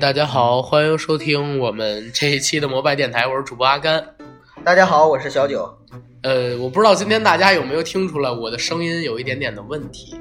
[0.00, 4.02] 哎，大家好，欢迎收听我们这一期的摩拜电台，我是主播阿甘。
[4.64, 5.70] 大家好，我是小九。
[6.22, 10.18] 呃，我不知道今天大家有没有听出来我的声音有一点点的问题。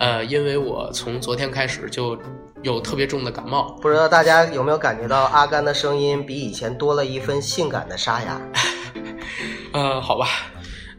[0.00, 2.18] 呃，因为我从昨天开始就
[2.62, 8.40] 有特别重的感冒，不知道大家有没有感觉到阿甘的声音比以前多了一分性感的沙哑？
[9.72, 10.26] 呃，好吧。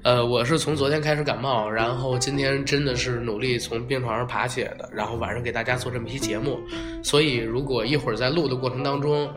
[0.05, 6.59] 呃，我是从昨天开始感冒，然后今天真的是努力从病床上爬起来的，然后晚上给大家做这么一期节目。
[7.03, 9.27] 所以如果一会儿在录的过程当中，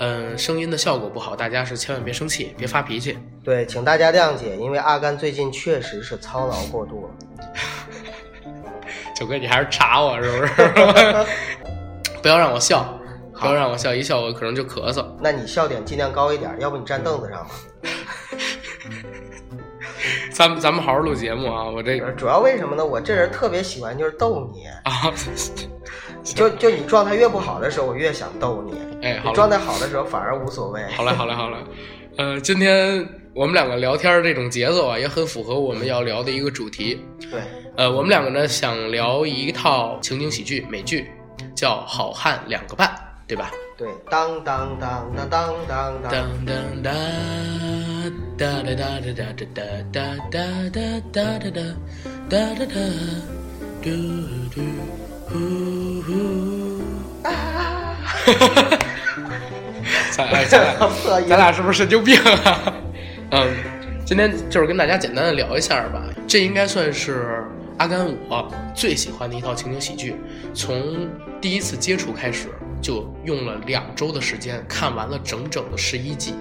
[0.00, 3.16] 嗯，声音的效果不好，大家是千万别生气，别发脾气。
[3.44, 7.14] 对，请大家谅解，因为阿甘最近确实是操劳过度了。
[9.14, 10.52] 九哥，你还是查我是不是？
[12.20, 12.98] 不要让我笑，
[13.32, 15.06] 不要让我笑，一笑我可能就咳嗽。
[15.20, 17.50] 那你笑点尽量高一点，要不你站凳子上吧。
[20.36, 21.64] 咱们咱们好好录节目啊！
[21.64, 22.84] 我这主要为什么呢？
[22.84, 25.10] 我这人特别喜欢就是逗你 啊，
[26.22, 28.78] 就就你状态越不好的时候，我越想逗你。
[29.02, 29.32] 哎，好。
[29.32, 30.82] 状态好的时候反而无所谓。
[30.94, 31.56] 好嘞，好嘞，好嘞。
[32.18, 37.02] 呃，今天我们两个聊天这种节奏啊，也很符合我们要聊的一个主题。
[37.30, 37.40] 对。
[37.78, 41.10] 呃，我们两个呢想聊一套情景喜剧美剧，
[41.54, 42.86] 叫《好汉两个半》，
[43.26, 43.50] 对吧？
[43.78, 46.10] 对，当当当当当当当
[46.46, 46.94] 当当。
[48.38, 49.60] 哒哒哒哒哒哒
[49.92, 50.00] 哒
[50.32, 50.40] 哒哒
[50.72, 50.80] 哒
[51.12, 51.60] 哒哒
[52.30, 52.74] 哒哒哒，
[53.82, 53.90] 嘟
[54.50, 54.56] 嘟
[55.28, 55.30] 呼
[56.00, 56.08] 呼。
[57.22, 57.28] 啊！
[58.00, 58.78] 哈哈哈哈
[60.10, 60.48] 咱
[61.28, 62.74] 咱俩是不是神经病啊？
[63.32, 63.54] 嗯，
[64.06, 66.02] 今天就是跟大家简单的聊一下吧。
[66.26, 67.44] 这应该算是
[67.76, 70.16] 阿甘我最喜欢的一套情景喜剧，
[70.54, 71.10] 从
[71.42, 72.48] 第一次接触开始。
[72.80, 76.34] 就用了两周的时间看完了整整的十一季，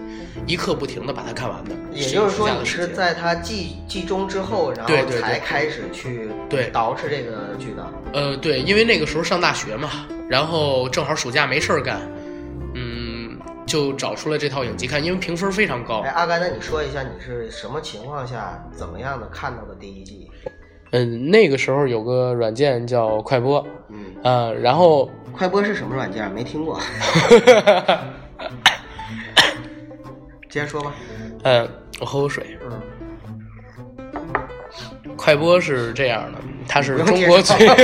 [0.45, 1.71] 一刻不停的把它看完的。
[1.91, 7.93] 也就是说，你是在它季季中之后，然后才开始去对捯饬这个剧的。
[8.13, 12.01] 呃，对，因为那个时候上大学嘛，然后正好暑假没事儿干，
[12.73, 16.01] 嗯，就找出了这套影集看，因为评分非常高。
[16.01, 20.29] 哎，阿甘，那你说一下你是什么情况下怎么样的看到的第一季？
[20.97, 26.31] 嗯，那个时候有个软件叫快播，嗯，呃，然后快播是什么软件？
[26.31, 26.79] 没听过。
[30.47, 30.93] 接着说吧。
[31.43, 31.67] 嗯，
[31.99, 32.57] 我喝口水。
[32.63, 32.81] 嗯。
[35.17, 37.67] 快播是这样的，它是中国最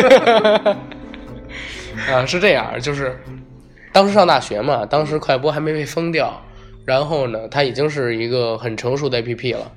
[2.08, 3.20] 啊，是这样，就是
[3.92, 6.42] 当时上大学嘛，当时快播还没被封掉，
[6.86, 9.70] 然后呢，它已经是一个很成熟的 APP 了，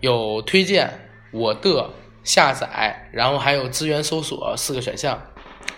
[0.00, 0.90] 有推荐
[1.30, 1.88] 我的。
[2.24, 5.20] 下载，然后还有资源搜索四个选项，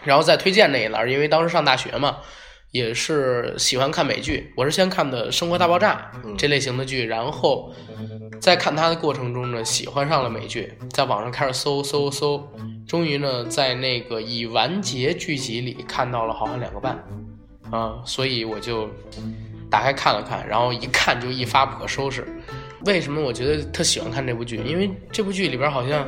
[0.05, 1.11] 然后在推荐那一栏。
[1.11, 2.19] 因为当时上大学嘛，
[2.71, 4.53] 也是喜欢看美剧。
[4.57, 7.73] 我是先看的《生活大爆炸》这类型的剧，然后
[8.41, 12.53] 在看它的过程中呢，喜欢上了美剧，在网上开始搜搜搜，
[12.87, 17.03] 终于呢，在那个已完结剧集里看到了《好汉两个半》
[17.75, 18.91] 啊，所以我就
[19.71, 22.27] 打开看了看，然后一看就一发不可收拾。
[22.85, 24.61] 为什么我觉得特喜欢看这部剧？
[24.67, 26.07] 因为这部剧里边好像。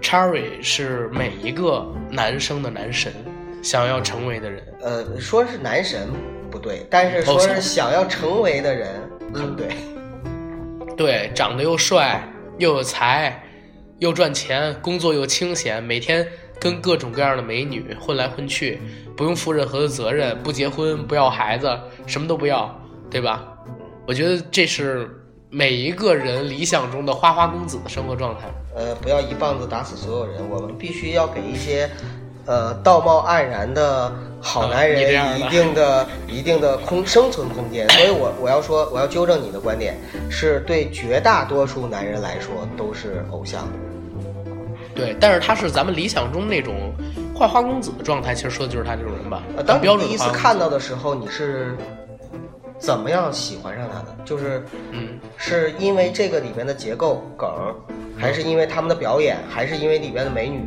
[0.00, 3.12] Cherry 是每一个男生的男神，
[3.62, 4.62] 想要成为的人。
[4.80, 6.08] 呃，说是男神
[6.50, 8.88] 不对，但是说是想要成为的人
[9.32, 9.68] 很对。
[10.96, 12.22] 对，长得又帅，
[12.58, 13.42] 又有才，
[13.98, 16.26] 又赚钱，工作又清闲，每天
[16.58, 18.80] 跟各种各样的美女混来混去，
[19.16, 22.78] 不用负任何的责任，不结婚，不要孩子，什么都不要，
[23.10, 23.46] 对吧？
[24.06, 25.08] 我觉得这是
[25.50, 28.48] 每一个人理想中的花花公子的生活状态。
[28.72, 31.90] 呃，不要一棒子打死所有人，我们必须要给一些，
[32.46, 37.88] 呃，道貌岸然的好男人一定的、 一定的空生存空间。
[37.90, 39.98] 所以，我我要说，我要纠正你的观点，
[40.30, 43.68] 是对绝大多数男人来说都是偶像。
[44.94, 46.92] 对，但是他是咱们理想中那种
[47.34, 49.42] 花花公子的状态，其实说的就是他这种人吧。
[49.56, 51.76] 呃当你第一次看到的时候，你是。
[52.80, 54.16] 怎么样喜欢上他的？
[54.24, 57.48] 就是，嗯，是因为这个里边的结构梗，
[58.16, 60.60] 还是因为他们的表演，还是因为里边的美女？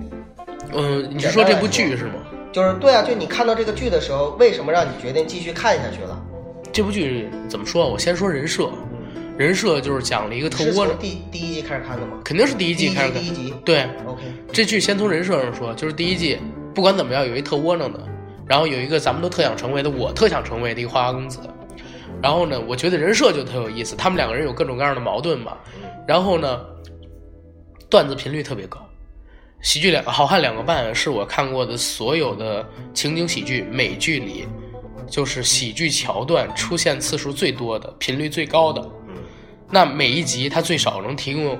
[0.71, 2.13] 嗯，你是说这部剧是吗？
[2.51, 6.23] 就是对啊，就你看到这个剧的时候，为什么让你决定继续看下去了？
[6.71, 7.89] 这部剧怎么说？
[7.89, 8.69] 我先说人设，
[9.35, 10.95] 人设就是讲了一个特窝囊。
[10.99, 12.19] 第第一季开始看的吗？
[12.23, 13.19] 肯定是第一季开始看。
[13.19, 13.53] 第一集。
[13.65, 14.21] 对，OK。
[14.51, 16.37] 这剧先从人设上说，就是第一季，
[16.75, 17.99] 不管怎么样，有一特窝囊的，
[18.47, 21.39] 然后有一个咱们都特想成为的，我特想成为的一个花花公子。
[22.23, 25.57] 然后呢，我觉得人设就特有意思，他们两个人有各种各样的矛盾嘛。
[26.07, 26.61] 然后呢，
[27.89, 28.79] 段子频率特别高，
[29.61, 34.47] 喜剧两好汉两个半是我看过的所有的情景喜剧美剧里，
[35.05, 38.89] 就是喜剧桥段出现次数最多的、频率最高的。
[39.69, 41.59] 那每一集它最少能提供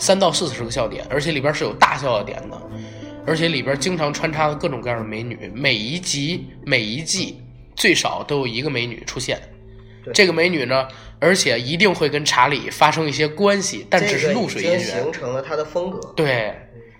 [0.00, 2.60] 三到四十个笑点，而且里边是有大笑的点的，
[3.24, 5.52] 而且里边经常穿插各种各样的美女。
[5.54, 7.40] 每一集每一季。
[7.76, 9.36] 最少都有一个美女出现。
[10.04, 10.86] 对这个美女呢，
[11.18, 15.12] 而且一定会跟查理发生一些关系，但只是露水姻缘形。
[15.12, 16.12] 成了他的风格。
[16.14, 16.54] 对，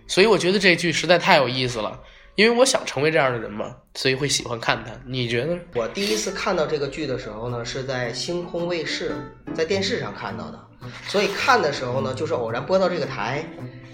[0.06, 2.00] 所以我觉得这剧实在太有意思了，
[2.34, 4.92] 因为我想成为这样的人嘛，所以会喜欢看他。
[5.06, 5.58] 你觉得？
[5.74, 9.12] 我第一次看到这个剧的时候呢，是在星空卫视，
[9.54, 10.60] 在电视上看到的。
[11.08, 13.44] 所以看的时候呢，就是偶然播到这个台，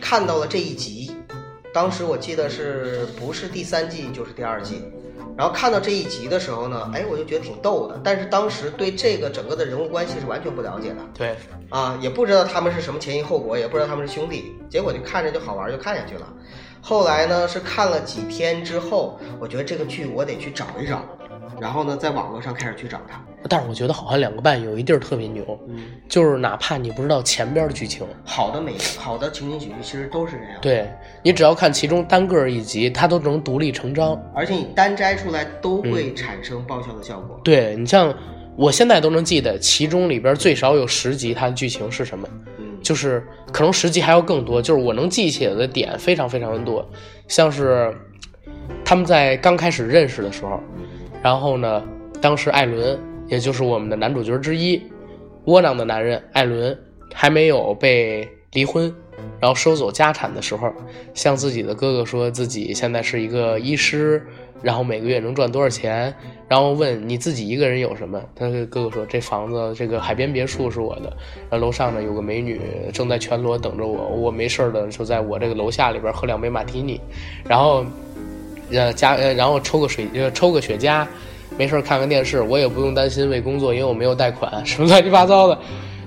[0.00, 1.14] 看到了这一集。
[1.72, 4.82] 当时我记得是不是第三季就是第二季，
[5.40, 7.98] 然后看到这一集的时候呢，哎，我就觉得挺逗的。
[8.04, 11.34] 但是当时对这个整个的人物关系是完全不了解的对，
[11.70, 16.28] 啊，也不知道他们是什么前因后果，也不知道他们是兄弟，结果就看着就好玩，就看下去了。
[16.82, 21.02] 后来呢，是看了几天之后，我觉得这个剧我得去找一找，
[21.58, 23.18] 然后呢，在网络上开始去找它。
[23.48, 25.78] 但是我觉得《好汉两个半》有一地儿特别牛，嗯，
[26.08, 30.90] 就是哪怕你不知道前边的剧情，好的美好的情景喜剧其实都是这样，，对
[31.22, 34.20] 你只要看其中单个一集，它都能独立成章。
[34.34, 37.40] 而且你单摘出来都会产生爆笑的效果。
[37.42, 38.14] 对你像
[38.56, 42.28] 我现在都能记得，其中里边最少有十集，它的剧情是什么，
[42.58, 46.86] 嗯，就是可能十集还要更多，就是我能记起来的点非常非常的多，
[47.26, 47.94] 像是
[48.84, 50.60] 他们在刚开始认识的时候，
[51.22, 51.82] 然后呢，
[52.20, 52.98] 当时艾伦
[53.30, 54.82] 也就是我们的男主角之一，
[55.44, 56.76] 窝囊的男人艾伦
[57.14, 58.92] 还没有被离婚，
[59.40, 60.70] 然后收走家产的时候，
[61.14, 64.20] 向自己的哥哥说自己现在是一个医师，
[64.60, 66.12] 然后每个月能赚多少钱，
[66.48, 68.20] 然后问你自己一个人有什么？
[68.34, 71.16] 他跟哥哥说这房子这个海边别墅是我的，
[71.48, 72.60] 然后楼上呢有个美女
[72.92, 77.00] 正在全裸等着我，我没事的就在我这个楼下里边喝两杯马提尼，
[77.44, 77.86] 然后
[78.72, 81.06] 呃加呃然后抽个水呃抽个雪茄。
[81.60, 85.58] 没事儿看看电视，我也不用担心为工作，因为我没有贷款，什么乱七八糟的。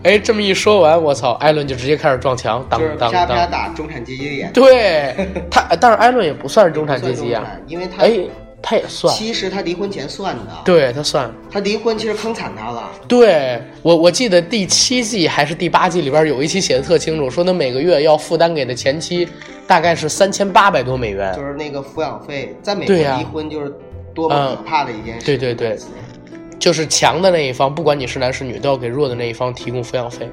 [0.01, 3.51] 哎，这么一说完，我操，艾伦就直接开始撞墙，当就是当啪啪当。
[3.51, 5.15] 打中产阶级的眼， 对
[5.51, 8.19] 他，但是艾伦也不算是中产阶级啊因为他哎，
[8.63, 11.31] 他也算，其实他离婚前算的，对他算。
[11.51, 12.89] 他离婚其实坑惨他了。
[13.07, 19.29] 对我，我记得第七季还是第八季里边有一期写的特清楚，说他每个月要负担给的前妻
[19.67, 21.43] 大概是三千八百多美元就。
[21.43, 23.71] 是那个抚养费，在美国离婚就是
[24.13, 25.25] 多么可怕的一件事。
[25.25, 25.77] 对对对
[26.59, 30.29] 就是强的那一方，不管你是男是女，都要给弱的那一方提供抚养费。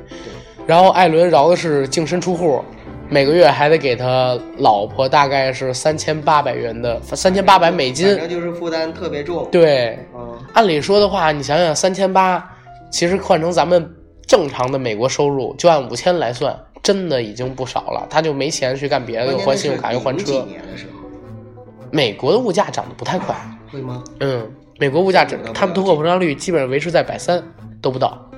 [0.66, 2.62] 然后艾伦饶的是净身出户，
[3.08, 8.18] 每个月还得给他老婆大概是三千八百元的三千八百美金反。
[8.18, 9.48] 正就是负担特别重。
[9.50, 12.48] 对，嗯，按理说的话，你想想三千八，
[12.92, 13.92] 其实换成咱们
[14.24, 18.06] 正常的美国收入，就按五千来算，真的已经不少了。
[18.08, 20.44] 他就没钱去干别的，又还信用卡又还车几车。
[20.44, 21.00] 年的时候
[21.90, 23.34] 美国的物价涨得不太快，
[23.70, 24.02] 会吗？
[24.18, 27.42] 嗯，美国物价涨，他们通货膨胀率基本上维持在百三
[27.80, 28.30] 都不到。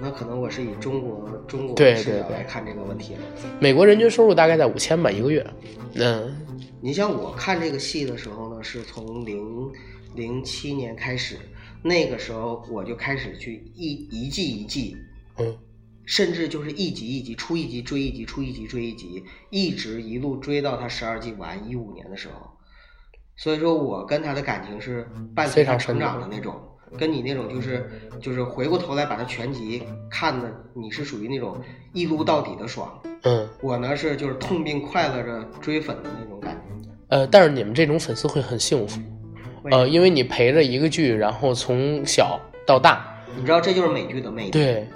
[0.00, 3.20] 那可能我是以中国中国视角来看这个问题了。
[3.60, 5.46] 美国人均收入大概在五千吧一个月。
[5.94, 6.36] 嗯，
[6.80, 9.70] 你像我看这个戏的时候呢，是从零
[10.14, 11.38] 零七年开始，
[11.80, 14.96] 那个时候我就开始去一一季一季，
[15.38, 15.56] 嗯，
[16.04, 22.50] 甚至就是一集一集出一集追一集，出一集追一集，一直一路追到他十二季完一五年的时候。
[23.36, 26.54] 所以说我跟他的感情是伴随他成长的那种，
[26.96, 31.56] 跟你那种就是就是回过头来把他全集看的，你是属于那种
[31.92, 32.88] 一撸到底的爽。
[33.22, 36.90] 嗯，我呢是就是痛并快乐着追粉的那种感觉。
[37.08, 39.00] 呃，但是你们这种粉丝会很幸福，
[39.70, 43.04] 呃，因为你陪着一个剧，然后从小到大，
[43.36, 44.50] 你知道这就是美剧的魅力。
[44.50, 44.86] 对，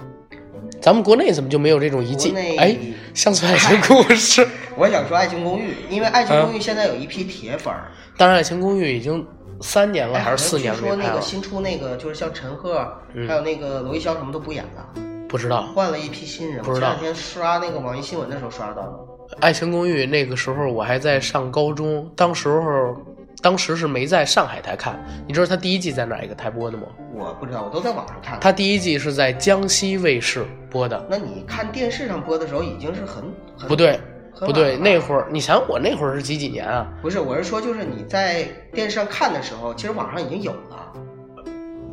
[0.80, 2.56] 咱们国内怎么就没有这种一季国内？
[2.56, 2.76] 哎，
[3.14, 9.26] 乡村爱情故事， 我想说《爱情公寓》，因为《爱情公寓》现在有一批铁粉儿，但是，《爱情公寓》已经
[9.60, 14.88] 三年了哎还是四年好像据说那个新出那个就是像陈赫，嗯还有那个娄艺潇什么都不演了，
[15.28, 15.62] 不知道。
[15.74, 16.62] 换了一批新人。
[16.62, 18.82] 不知道我前两天刷那个网易新闻的时候刷到的。
[19.40, 22.96] 《爱情公寓》那个时候我还在上高中，当时候
[23.42, 24.98] 当时是没在上海台看。
[25.26, 26.84] 你知道他第一季在哪一个台播的吗？
[27.14, 28.38] 我不知道，我都在网上看。
[28.40, 31.06] 他第一季是在江西卫视播的。
[31.10, 33.24] 那你看电视上播的时候已经是很
[33.56, 34.00] 很不对，
[34.32, 36.86] 很不对，那会儿你想我那会儿是几几年啊？
[37.02, 40.92] 不是，我是说就是你在电视上看的时候，其实网上已经有了。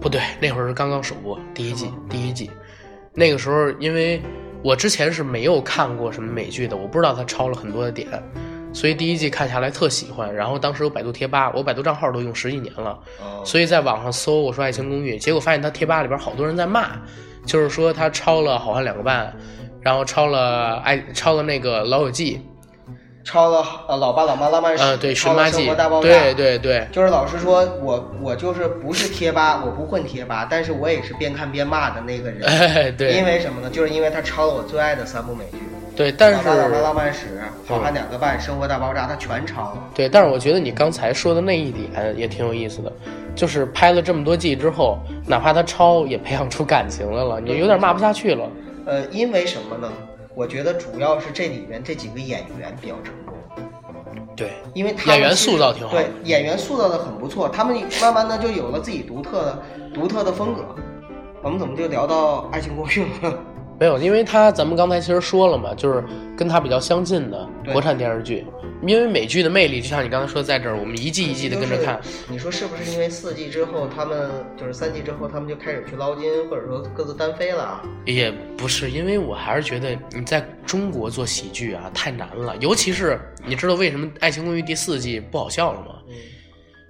[0.02, 2.52] 不对，那会儿是刚刚首播第一季，第一季。
[3.14, 4.22] 那个时候，因为
[4.62, 8.08] 我之前是没有看过什么美剧的，我不知道它抄了很多的点，
[8.76, 10.32] 所以第一季看下来特喜欢。
[10.36, 16.90] 然后当时有百度贴吧，我百度账号都用十几年了，哦所以在网上搜我说《爱情公寓》，结果发现他贴吧里边好多人在骂，
[17.46, 19.28] 就是说他抄了《好汉两个半》，
[19.82, 22.42] 然后抄了爱抄了那个《老友记
[23.24, 24.84] 抄了呃《老爸老妈浪漫史》，
[25.16, 32.48] 抄了《生活大爆》，炸》，对对对，就是老师说，我我就是不是贴吧，我不混贴吧，但是我也是边看边骂的那个人。
[32.48, 33.70] 哎 对，因为什么呢？
[33.70, 35.58] 就是因为他抄了我最爱的三部美剧，
[35.96, 36.44] 对，但是好
[37.80, 39.90] 汉两个半、生活大爆炸，它全抄了。
[39.94, 42.92] 对，但是我觉得你刚才说的那一点也挺有意思的，
[43.36, 48.50] 就是拍了这么多季之后，哪怕他抄，也培养出感情来了，你有点骂不下去了。
[48.86, 49.92] 呃，因为什么呢？
[50.36, 53.34] 我觉得主要是这里面这几个演员比较成功。
[54.36, 60.76] 对，因为他们演员塑造挺好对，演员塑造的很不错，他们慢慢的就有了自己独特的独特的风格。
[61.42, 63.38] 我们怎么就聊到《爱情公寓》了？
[63.80, 66.04] 没有，因为他咱们刚才其实说了嘛，就是
[66.38, 68.46] 跟他比较相近的国产电视剧，
[68.86, 72.00] 因为美剧的魅力，就像你刚才说，在这儿我们一季一季的跟着看。
[72.02, 77.64] 就是你说是不是因为四季之后，他们就是三季之后，他们就开始去捞金，或者说各自单飞了？
[77.64, 85.88] 啊也不是，因为我还是觉得你在中国做喜剧啊太难了，尤其是你知道为什么《爱情公寓》第四季不好笑了吗？
[86.08, 86.16] 嗯，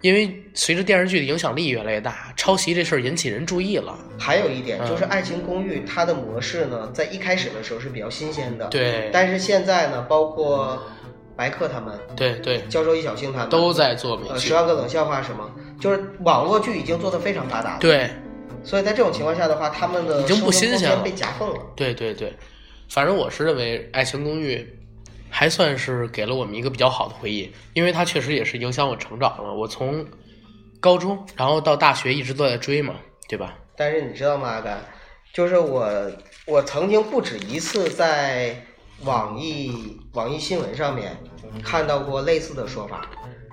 [0.06, 3.98] 因为随着电视剧的影响力越来越大，抄袭这事儿引起人注意了。
[4.20, 8.68] 还有一点嗯就是《爱情公寓》它的模式呢，在一开始的时候是比较新鲜的，。
[8.68, 10.80] 对，但是现在呢，包括
[11.36, 14.54] 白客他们、对对，教授易小星他们都在做美呃《十。
[14.54, 15.50] 万个冷笑话》什么，
[15.82, 17.80] 就是网络剧已经做得非常发达了。
[17.80, 18.08] 对
[18.64, 21.60] 所以在这种情况下的话，他们的已经不新鲜了被夹缝了。
[21.76, 22.32] 对对对，
[22.90, 24.56] 反正我是认为《爱情公寓》
[25.38, 29.54] 还算是给了我们一个比较好的回忆，因为它确实也是影响我成长了。
[29.54, 30.06] 我从
[30.80, 32.96] 高中，然后到大学一直都在追嘛，
[33.28, 33.54] 对吧？
[33.76, 34.82] 但是你知道吗，阿甘？
[35.34, 35.86] 就是我，
[36.48, 38.66] 我曾经不止一次在
[39.02, 41.18] 网易网易新闻上面
[41.62, 43.06] 看到过类似的说法，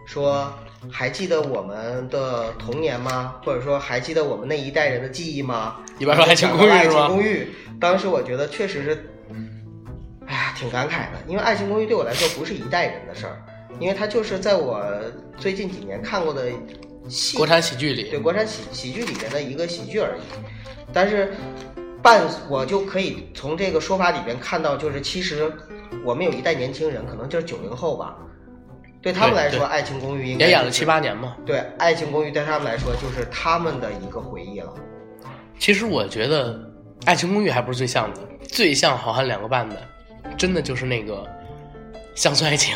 [0.06, 0.54] 说
[0.88, 3.40] 还记得我们的童年吗？
[3.44, 5.78] 或者说还记得我们那一代人的记忆吗？
[5.98, 7.48] 一般说爱情公寓爱情公寓，
[7.80, 9.11] 当时我觉得确实是，
[10.32, 13.36] 哎呀，挺感慨的，因为爱情公寓对我来说不是一代人的事儿，
[13.78, 14.82] 因为它就是在我
[15.36, 16.50] 最近几年看过的
[17.06, 20.22] 戏国产喜剧里对，国产喜喜剧里面的一个喜剧而已。
[20.90, 21.34] 但是
[22.02, 25.52] 伴我就可以从这个说法里边看到，就是其实
[26.02, 28.16] 我们有一代年轻人，可能就是九零后吧，
[29.02, 31.36] 对他们来说，《爱情公寓》应该就是也演了七八年嘛。
[31.44, 34.72] 对，《爱情公寓》对他们来说就是他们的一个回忆了。
[35.58, 36.54] 其实我觉得
[37.04, 39.76] 《爱情公寓》还不是最像的，最像《好汉两个半》的，
[40.36, 41.14] 真的就是那个
[42.14, 42.74] 《乡村爱情》，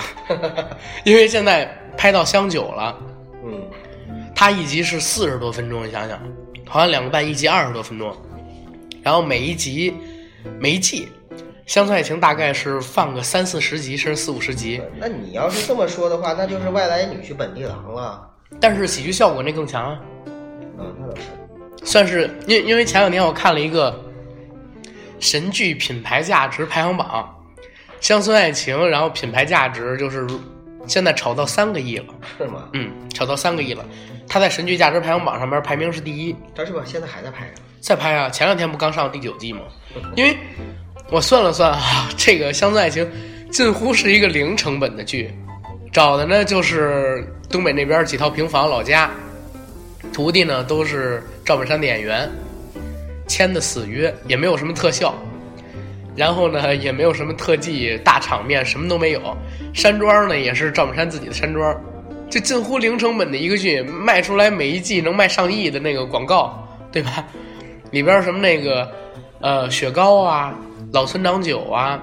[1.04, 2.96] 因为现在拍到香九了，
[3.44, 3.62] 嗯，
[4.34, 6.18] 它一集是四十多分钟，你想想，
[6.68, 8.16] 《好像两个半》一集二十多分钟，
[9.02, 9.94] 然后每一集
[10.58, 11.08] 每一季
[11.66, 18.30] 《乡村爱情》大概是放个三四十集，甚至四五十集，那你要是这么说的话，那就是外来女婿本地郎了。
[18.60, 20.00] 但是喜剧效果那更强啊。
[20.78, 21.22] 嗯，那倒是。
[21.84, 24.02] 算是因因为前两天我看了一个
[25.20, 27.35] 神剧品牌价值排行榜，
[28.00, 30.26] 《乡村爱情》，然后品牌价值就是
[30.86, 32.68] 现在炒到三个亿了，是吗？
[32.72, 33.84] 嗯，炒到三个亿了。
[34.28, 36.82] 它在神剧价值排行榜上面排名是第一，但是吧？
[36.84, 39.60] 现在还在拍啊，在拍啊，前两天不刚上第九季吗？
[40.16, 40.36] 因为
[41.10, 43.04] 我算了算啊，这个《乡村爱情》
[43.50, 45.32] 近乎是一个零成本的剧，
[45.92, 49.10] 找的呢就是东北那边几套平房老家，
[50.12, 52.28] 徒弟呢都是赵本山的演员，
[53.28, 55.14] 签的死约，也没有什么特效，
[56.16, 59.20] 然后呢也没有什么特技大场面，什么都没有。
[59.74, 61.78] 山庄呢也是赵本山自己的山庄，
[62.30, 67.24] 就近乎零成本的一个剧，卖出来每一季能卖上亿的那个广告，对吧？
[67.90, 68.90] 里边什么那个
[69.40, 70.52] 呃雪糕啊、
[70.92, 72.02] 老村长酒啊，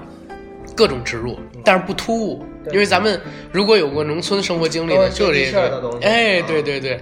[0.75, 3.20] 各种植入，但是不突兀，因为咱们
[3.51, 7.00] 如果有过农村生活经历的，就这接地气儿的东个，西哎，啊对对对。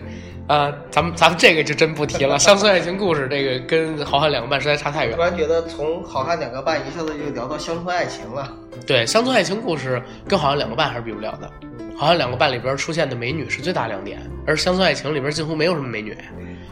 [0.52, 5.22] 啊、咱们咱们这个就真不提了，乡村爱情故事这个跟《好汉两个半》实在差太远突。
[5.22, 8.54] 然觉得从好汉两个半一下子就聊到乡村爱情了。
[8.86, 11.50] 对，乡村爱情故事跟《好汉两个半》还是比不了的，
[11.98, 16.18] 《好汉两个半》里边出现的美女是最大亮点，而《乡村爱情》里边几乎没有什么美女。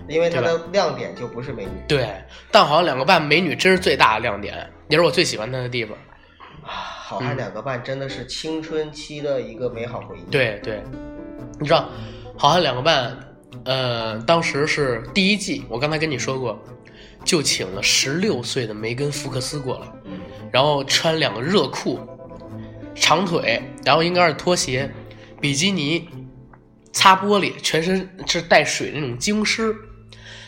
[0.09, 1.71] 因为它的亮点就不是美女。
[1.87, 2.09] 对，
[2.51, 5.97] 但《好汉两个半》美女真是最大的亮点，也是我最喜欢她的地方。
[6.63, 10.83] 好汉两个半真的是青春期的一个美好回忆。，对对，
[11.57, 11.87] 你知道，
[12.39, 13.05] 《好汉两个半》，
[13.69, 16.59] 呃，当时是第一季，我刚才跟你说过，
[17.23, 19.87] 就请了十六岁的梅根·福克斯过来，
[20.51, 21.99] 然后穿两个热裤，
[22.95, 24.91] 长腿，然后应该是拖鞋，
[25.39, 26.09] 比基尼，
[26.91, 29.75] 擦玻璃，全身是带水那种精湿，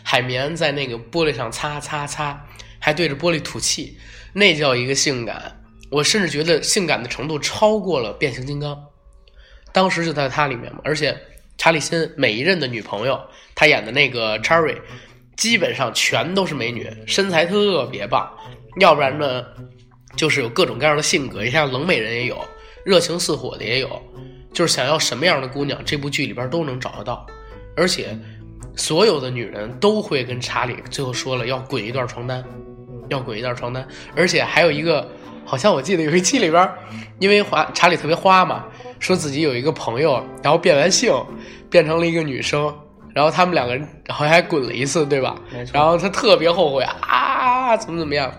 [0.01, 2.43] 海绵在那个玻璃上擦擦擦，
[2.79, 3.99] 还对着玻璃吐气，
[4.33, 5.61] 那叫一个性感。
[5.91, 8.75] 我甚至觉得性感的程度超过了变形金刚。
[9.71, 11.15] 当时就在它里面嘛，而且
[11.61, 13.21] 查理辛每一任的女朋友，
[13.53, 14.75] 他演的那个 Cherry，
[15.37, 18.27] 基本上全都是美女，身材特别棒。
[18.79, 19.45] 要不然呢，
[20.15, 22.43] 就是有各种各样的性格，也像冷美人也有，
[22.83, 24.01] 热情似火的也有，
[24.51, 27.27] 就是想要什么样的姑娘，这部剧里边都能找得到。
[27.77, 28.17] 而且
[28.75, 32.43] 所有的女人都会跟查理最后说了要滚一段床单，
[33.09, 35.07] 要滚一段床单，而且还有一个
[35.45, 36.67] 好像我记得有一期里边，
[37.19, 38.65] 因为花查理特别花嘛，
[39.01, 41.13] 说自己有一个朋友，然后变完性
[41.69, 42.73] 变成了一个女生，
[43.13, 45.35] 然后他们两个人好像还滚了一次，对吧
[45.73, 48.31] 然后他特别后悔啊，怎么怎么样？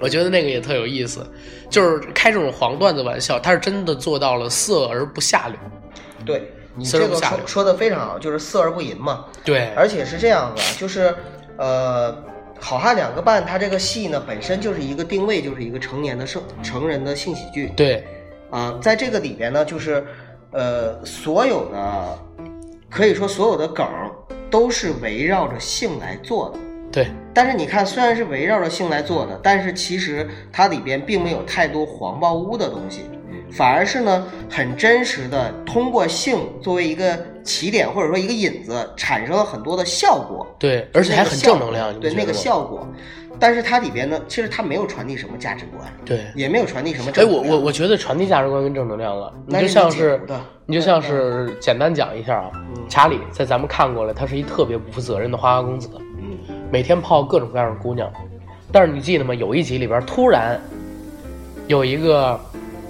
[0.00, 1.26] 我觉得那个也特有意思，
[1.70, 5.56] 就是开这种黄段子玩笑，他是真的做到了色而不下流。
[6.26, 9.24] 对你这个说说的非常好，就是色而不淫嘛。
[9.42, 11.14] 对，而且是这样的，就是
[11.56, 12.14] 呃，
[12.60, 18.06] 好汉两个半，它这个戏呢本身就是一个定位，就是一个成年的成成人的性喜剧对，
[18.50, 20.04] 啊、在这个里边呢，就是
[20.52, 22.18] 呃，所有的
[22.88, 24.10] 可以说所有的梗儿
[24.50, 26.58] 都是围绕着性来做的。
[26.92, 33.02] 对，但是你看，虽然是围绕着性来做的，但是其实它里边并没有太多黄暴污的东西，
[33.50, 42.88] 反而是呢很真实的通过性作为一个起点或者说一个引子，产生了很多的效果，对，而且还很正能量，对那个效果。
[43.38, 46.20] 但是它里边呢，其实它没有传递什么价值观，对。
[46.34, 47.24] 也没有传递什么哎。
[47.24, 50.20] 我我我觉得传递价值观跟正能量了，你那就像是
[50.64, 56.38] 你就像是简单讲一下啊，嗯查理在咱们看过来，他是一特别不负责任的花花公子，嗯
[56.70, 58.10] 每天泡各种各样的姑娘，
[58.72, 59.34] 但是你记得吗？
[59.34, 60.60] 有一集里边突然
[61.66, 62.38] 有一个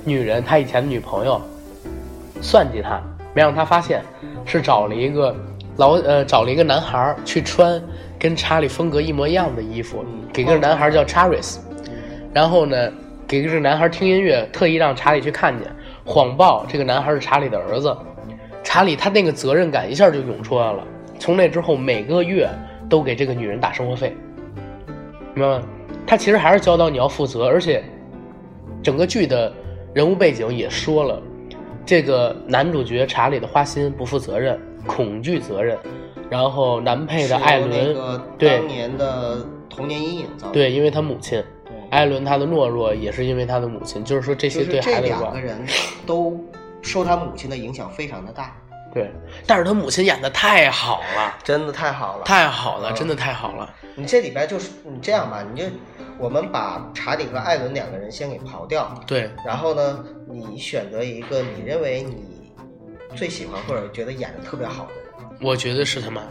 [0.05, 1.41] 女人，他以前的女朋友
[2.41, 3.01] 算计他，
[3.35, 4.03] 没让他发现，
[4.45, 5.35] 是找了一个
[5.77, 7.83] 老呃找了一个男孩去穿
[8.19, 11.59] 跟查理风格一模一样的衣服，给个男孩叫 Charis，
[12.33, 12.91] 然后呢
[13.27, 15.71] 给这个男孩听音乐，特意让查理去看见，
[16.05, 17.97] 谎报这个男孩是查理的儿子。
[18.63, 20.85] 查理他那个责任感一下就涌出来了。
[21.19, 22.49] 从那之后，每个月
[22.91, 24.15] 都给这个女人打生活费，
[25.35, 25.63] 明白吗？
[26.07, 27.83] 他其实还是教导你要负责，而且
[28.83, 29.53] 整个剧的
[29.95, 31.23] 人物背景也说了，
[31.87, 35.79] 这个男主角查理的花心不负责任，恐惧责任，
[36.31, 38.59] 然后男配的艾伦，对。
[38.59, 40.53] 当年的童年阴影造成的。
[40.53, 41.75] 对，因为他母亲，对。
[41.91, 45.67] 艾伦他的懦弱也是因为他的母亲，就是说这些对就是这孩子吧两个，人
[46.07, 46.39] 都
[46.83, 48.57] 受他母亲的影响非常的大，
[48.93, 49.11] 对，
[49.47, 52.25] 但是他母亲演的太好了，真的太好了。
[52.25, 52.95] 太好了，嗯。
[52.95, 55.67] 真的太好了，你这里边就是你这样吧，你就
[56.19, 59.31] 我们把查理和艾伦两个人先给刨掉，对。
[59.45, 62.53] 然后呢，你选择一个你认为你
[63.15, 65.05] 最喜欢或者觉得演的特别好的人，
[65.41, 66.23] 我觉得是他妈，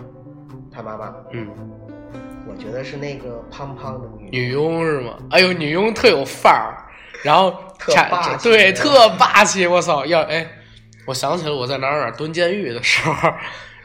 [0.72, 1.48] 他妈妈，嗯，
[2.48, 5.18] 我觉得是那个胖胖的女女佣是吗？
[5.32, 6.76] 哎呦，女佣特有范儿，
[7.24, 9.68] 然后 特查霸气对，特霸气。
[9.68, 10.46] 我操，要哎，
[11.06, 13.32] 我想起了我在哪儿哪儿蹲监狱的时候，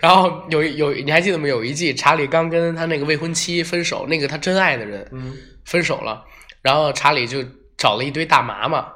[0.00, 1.46] 然后有一有你还记得吗？
[1.46, 6.24] 有一季查理刚跟他那个未婚妻分手，那个他真爱的人嗯，分手了，
[6.62, 7.44] 然后查理就
[7.76, 8.86] 找了一堆大麻嘛，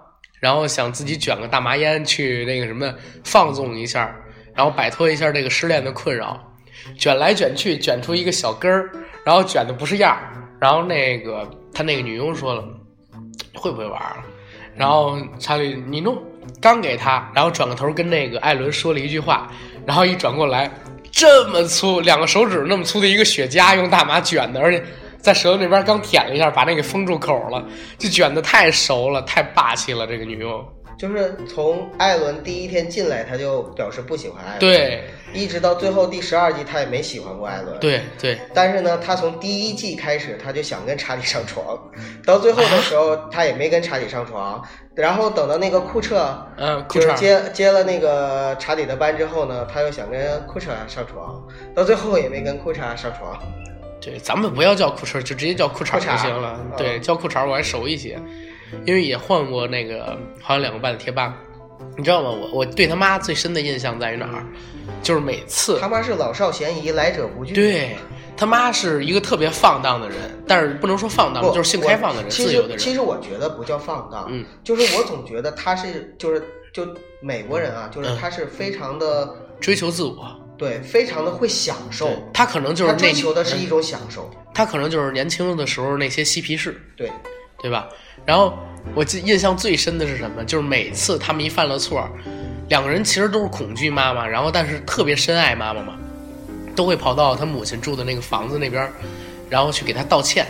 [0.40, 2.92] 然后想自己卷个大麻烟去那个什么
[3.24, 4.14] 放纵一下，
[4.54, 6.38] 然后摆脱一下这个失恋的困扰，
[6.96, 8.90] 卷来卷去卷出一个小根儿，
[9.24, 12.64] 然后卷的不是样儿，然后那个他那个女佣说了，
[13.54, 14.22] 会不会玩儿？
[14.76, 16.20] 然后查理你弄，
[16.60, 19.50] 刚给他，然后转个头跟那个艾伦说了一句话，
[19.86, 20.70] 然后一转过来，
[21.10, 24.82] 这么粗，两个手指那么粗的一个雪茄，用大麻卷的，而且
[25.18, 27.64] 在舌头那边刚舔了一下，把那给封住口了，
[27.98, 30.64] 就卷的太熟了，太霸气了，这个女佣。
[30.98, 35.04] 就是从艾伦第一天进来他就表示不喜欢艾伦，，对。
[35.32, 37.76] 一直到最后第十二季他也没喜欢过艾伦，。
[37.80, 41.76] 对对，但是呢，他从第一季开始，他就想跟查理上床，
[42.24, 44.62] 到最后的时候，他也没跟查理上床。
[44.94, 53.36] 然后等到那个库彻，嗯，裤就是接接了那个查理的班之后呢，他又想跟库彻上床，到最后也没跟库彻上床。
[54.00, 56.60] 对，咱们不要叫裤衩，就直接叫裤衩就行了。
[56.60, 56.70] 嗯。
[56.76, 58.16] 对，叫裤衩我还熟一些，
[58.84, 61.36] 因为也换过那个好像两个半的贴吧。
[61.96, 62.30] 你知道吗？
[62.30, 64.44] 我我对他妈最深的印象在于哪儿？
[65.02, 67.52] 就是每次他妈是老少咸宜，来者不拒。
[67.52, 67.94] 对
[68.36, 72.78] 他妈是一个特别放荡的人，但是不能说放荡，就是性开放的人，自由的人。
[72.78, 76.86] 其实我觉得不叫放荡，嗯，就是我总觉得他是就是就
[77.20, 87.10] 美国人啊，就是嗯他是非常的、追求自我，对，非常的会享受对，他可能就是追求的是一嗯种享受，他可能就是年轻的时候那些嬉皮士，对。
[87.62, 87.88] 对吧？
[88.26, 88.56] 然后
[88.94, 90.44] 我记印象最深的是什么？
[90.44, 92.08] 就是每次他们一犯了错，
[92.68, 95.94] 两个人其实都是恐惧妈妈，然后但是特别深爱妈妈嘛，
[96.74, 98.90] 都会跑到他母亲住的那个房子那边，
[99.50, 100.46] 然后去给他道歉。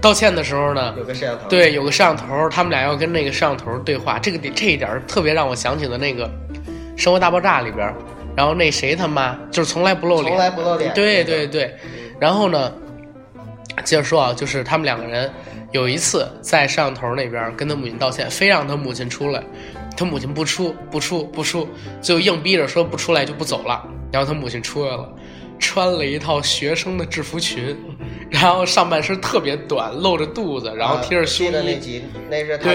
[0.00, 4.18] 道歉的时候呢，有个摄像头，对，有个摄像头，他们俩要跟那个摄像头对话。
[4.18, 6.28] 这个点这一点特别让我想起了那个
[6.96, 7.92] 《生活大爆炸》里边，
[8.36, 11.76] 然后那谁他妈就是从来不露脸，从来不露脸对那个对对，
[12.20, 12.72] 然后呢，
[13.84, 15.28] 接着说啊，就是他们两个人
[15.76, 19.42] 有一次在摄像头那边跟他母亲道歉，非让他母亲出来，
[19.94, 21.68] 他母亲不出不出不出，
[22.00, 25.06] 最后硬逼着说不出来就不走了，然后他母亲出来了，
[25.58, 27.76] 穿了一套学生的制服裙，
[28.30, 31.76] 然后上半身特别短，露着肚子，然后贴着胸记得那。
[31.78, 32.70] 集，那是他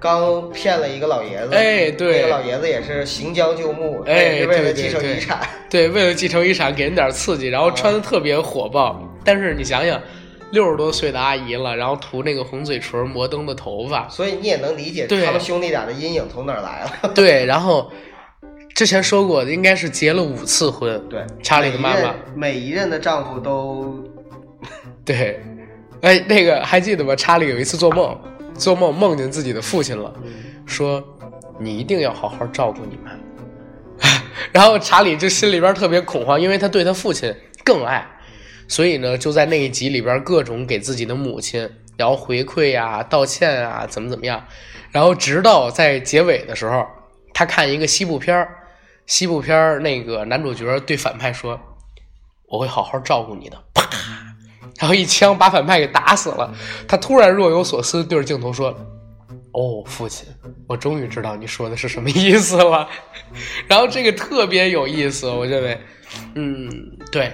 [0.00, 5.38] 刚刚骗了一个老爷子，哎对那个老爷子也是行将就木，哎是为了继承遗产。
[5.70, 9.00] 对，为了继承遗产，给人点刺激，然后穿的特别火爆。
[9.24, 9.98] 但是你想想，
[10.54, 17.12] 六十多岁的阿姨了，然后涂那个红嘴唇、摩登的头发，所以你也能理解他们兄弟俩的阴影从哪儿来了。
[17.12, 17.90] 对，然后
[18.74, 21.02] 之前说过，应该是结了五次婚。
[21.08, 24.02] 对，查理的妈妈每一任的丈夫都
[25.04, 25.40] 对，
[26.00, 27.16] 哎，那个还记得吗？
[27.16, 28.16] 查理有一次做梦，
[28.54, 30.14] 做梦梦见自己的父亲了，
[30.64, 31.02] 说
[31.58, 33.20] 你一定要好好照顾你们。
[34.52, 38.06] 然后查理就心里边特别恐慌，因为他对他父亲更爱，
[38.68, 44.44] 所以呢，就在那一集里边各种给自己的母亲然后回馈呀、道歉啊，怎么怎么样。
[44.90, 46.86] 然后直到在结尾的时候，
[47.32, 48.48] 他看一个西部片儿，
[49.06, 51.60] 西部片儿那个男主角对反派说
[52.46, 53.88] ：“我会好好照顾你的。”啪，
[54.78, 56.54] 然后一枪把反派给打死了。
[56.88, 58.70] 他突然若有所思，对着镜头说
[59.52, 60.28] ：“哦，父亲，
[60.66, 62.88] 我终于知道你说的是什么意思了。”
[63.68, 65.80] 然后这个特别有意思，我认为，
[66.34, 66.68] 嗯，
[67.10, 67.32] 对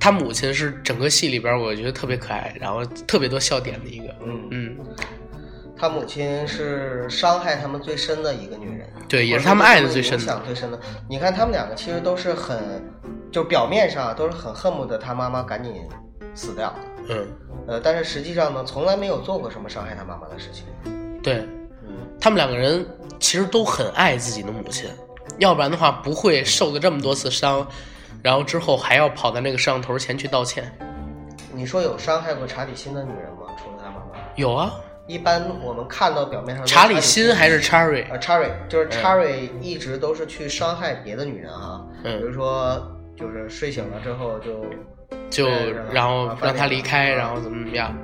[0.00, 4.14] 他母亲是整个戏里边我觉得特别可爱，然后特别多笑点的一个。
[4.24, 4.76] 嗯，嗯，
[5.76, 10.24] 他母亲是伤害他们最深的一个女人，对，也是他们爱的最深的。
[10.24, 10.80] 响最深的。
[11.08, 12.82] 你看他们两个其实都是很，
[13.30, 15.72] 就表面上啊都是很恨不得他妈妈赶紧
[16.34, 16.74] 死掉，
[17.08, 17.26] 嗯，
[17.66, 20.64] 呃，但是实际上呢，从来没有做过什么伤害他妈妈的事情。
[21.22, 21.46] 对
[21.86, 22.86] 嗯，他们两个人
[23.18, 24.88] 其实都很爱自己的母亲，
[25.38, 27.66] 要不然的话不会受了这么多次伤，
[28.28, 30.70] 然后之后还要跑到那个摄像头前去道歉。
[31.50, 33.46] 你说有伤害过查理辛的女人吗？
[33.56, 34.70] 除了他妈妈，有啊，
[35.06, 38.04] 一般我们看到表面上查理辛还是 Cherry？
[38.10, 42.78] 呃，Cherry 就是 Cherry 一直都是去伤害别的女人啊，嗯比如说
[43.16, 44.62] 就是睡醒了之后就
[45.30, 45.48] 就
[45.90, 47.96] 然后啊让他离开，然后怎么怎么样。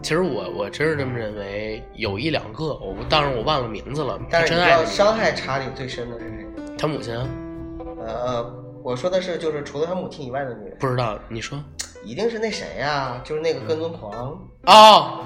[0.00, 4.54] 其实我我真是这么认为，有一两个，我当然我忘了名字了，但是
[4.86, 6.46] 伤害查理最深的是谁？
[6.78, 7.12] 他母亲
[8.06, 8.44] 呃，
[8.84, 11.58] 我说的是就是除了他母亲以外的女人，不知道，你说。
[12.04, 15.24] 一定是那谁呀、就是那个跟踪狂，哦，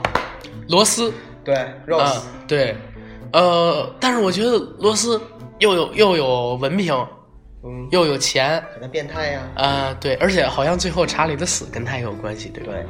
[0.69, 1.13] 罗斯。
[1.45, 2.77] 对，Rose，、啊，对，
[3.33, 5.21] 呃，但是我觉得罗斯
[5.59, 6.95] 又有又有文凭，
[7.65, 12.73] 嗯，又有钱，可能变态呀、啊，对，而且好像最后查理的死跟他也有关系，对吧？
[12.73, 12.87] 对，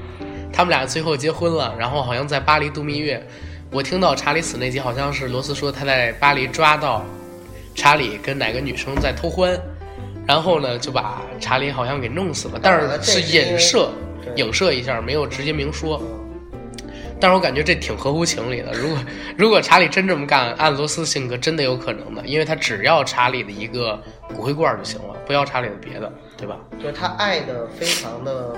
[0.52, 3.26] 他们俩最后结婚了，然后好像在巴黎度蜜月。
[3.72, 7.02] 我听到查理死那集，好像是罗斯说他在巴黎抓到
[7.74, 9.58] 查理跟哪个女生在偷欢，
[10.28, 13.90] 然后呢就把查理好像给弄死了，但是是影射
[14.22, 16.00] 对影射一下，没有直接明说。
[17.20, 18.72] 但是我感觉这挺合乎情理的。
[18.74, 18.98] 如果
[19.36, 26.56] 如果查理真这么干，按罗斯性格真的有可能的，因为他只要查理的一个骨灰罐就行了，不要查理的别的，对吧？
[26.78, 28.54] 就是他爱的非常的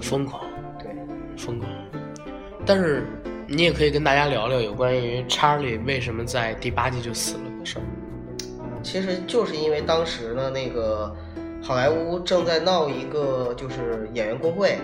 [0.00, 0.42] 疯狂。
[0.80, 0.90] 对，
[1.36, 1.70] 疯狂。
[2.66, 3.06] 但是
[3.46, 7.82] 你也可以跟大家聊聊有关于查理为什么在第八季就死了的事儿。
[8.82, 11.14] 其实就是因为当时呢，那个
[11.62, 14.78] 好莱坞正在闹一个就是演员工会，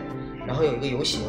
[0.47, 1.21] 然后有一个游行，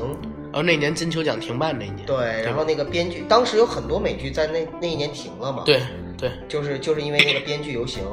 [0.52, 5.82] 然后那年金球奖停办那年，对，然后那个编剧当时有很多美剧在那那一年停了嘛，，对
[6.18, 6.32] 对。
[6.48, 8.04] 就是就是因为那个编剧游行，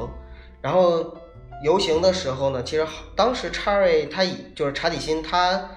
[0.61, 1.15] 然后
[1.63, 5.69] 游行的时候呢，其实好当时查瑞他已就是查理辛他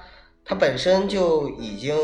[0.44, 1.94] 他本身就已经，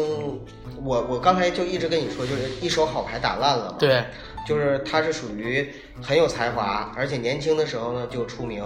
[0.85, 4.05] 我我刚才就一直跟你说，就是一手好牌打烂了嘛，对
[4.47, 5.69] 就是他是属于
[6.01, 8.63] 很有才华，而且年轻的时候呢就出名，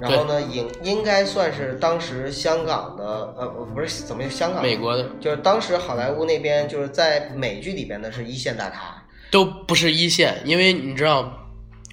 [0.00, 4.62] 然后呢应应该算是当时香港的呃不是怎么香港？
[4.62, 5.10] 美国的。
[5.20, 11.32] 就是当时好莱坞那边就是在美剧里边的是一线大咖，都不是一线，因为你知道，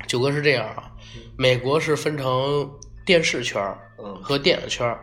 [0.07, 0.91] 九哥是这样啊，
[1.35, 2.69] 美国是分成
[3.05, 4.21] 电视圈儿嗯。
[4.21, 4.99] 和电影圈儿，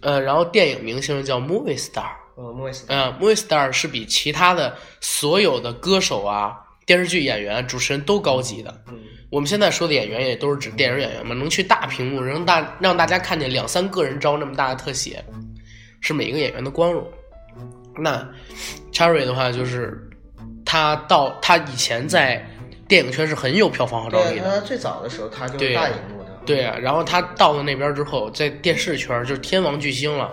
[0.00, 6.56] 呃，然后电影明星叫 movie star，嗯，莫伊斯，呃，movie star 是比其他的所有的歌手啊、
[6.90, 8.82] 电视剧演员、主持人都高级的。
[8.88, 8.98] 嗯
[9.30, 15.24] 我们现在说的演员也都是指电影演员嘛，能去大屏幕让大让大家看见两三个人招那么大的特写，
[16.00, 17.06] 是每一个演员的光荣。
[17.96, 18.28] 那
[18.92, 20.10] Cherry 的话就是
[20.64, 22.44] 他到他以前在
[22.88, 30.28] 电影圈是很有票房号召对，力的，他最早的时候他就是对大荧幕的，对啊，然后他到了那边之后，在电视圈就是天王巨星了。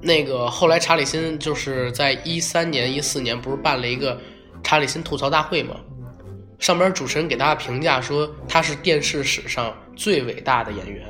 [0.00, 4.20] 那个后来查理辛就是在一三年、一四年不是办了一个
[4.62, 5.76] 查理辛吐槽大会嘛？
[6.58, 11.06] 上边主持人给大家评价说他是电视史上最伟大的演员，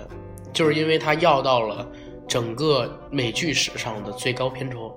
[0.53, 1.87] 就是因为他要到了
[2.29, 4.95] 整个美剧史上的最高片酬，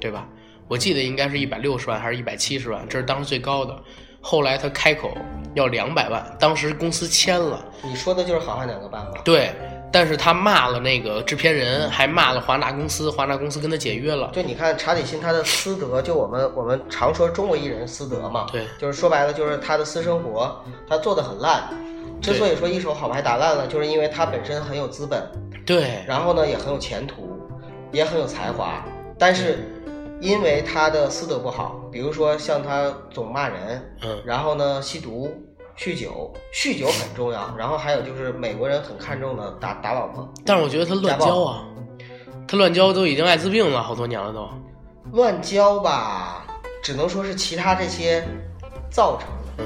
[0.00, 0.28] 对吧？
[0.68, 3.78] 我记得应该是一百六十万还是一百七十万，这是当时最高的。
[4.20, 5.16] 后来他开口
[5.54, 9.20] 要两百万，当时公司签了，你说的就是《好汉两个半》吧？
[9.22, 9.52] 对，
[9.94, 14.28] 但是他骂了那个制片人，还骂了华纳公司，华纳公司跟他解约了。
[14.32, 21.72] 就你看查理辛他的私德，就我们我们常说中国艺人私德嘛，对，就是说白了就是他的私生活他做的很烂。
[22.20, 25.22] 之所以说一手好牌打烂了，就是因为他本身很有资本，
[25.64, 27.38] 对，然后呢也很有前途，
[27.92, 28.84] 也很有才华，
[29.16, 29.60] 但是
[30.20, 35.30] 因为他的私德不好，比如说像他总骂人，嗯，然后呢吸毒、
[35.76, 41.64] 酗酒，酗酒很重要，然后还有就是美国人很看重的打打老婆，但是我觉得他乱交啊，
[42.46, 44.48] 他乱交都已经艾滋病了好多年了都。
[45.12, 46.46] 乱交吧，
[46.82, 48.24] 只能说是其他这些
[48.90, 49.64] 造成的。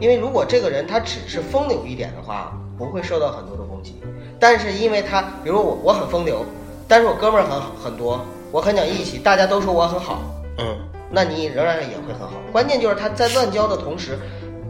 [0.00, 4.02] 因为如果这个人他只是风流一点的话，不会受到很多的攻击。
[4.40, 6.44] 但是因为他，比如我我很风流，
[6.88, 10.20] 但是我哥们儿很很多，我很讲义气，大家都说我很好，
[10.58, 10.78] 嗯，
[11.10, 12.32] 那你仍然也会很好。
[12.50, 14.18] 关键就是他在乱交的同时，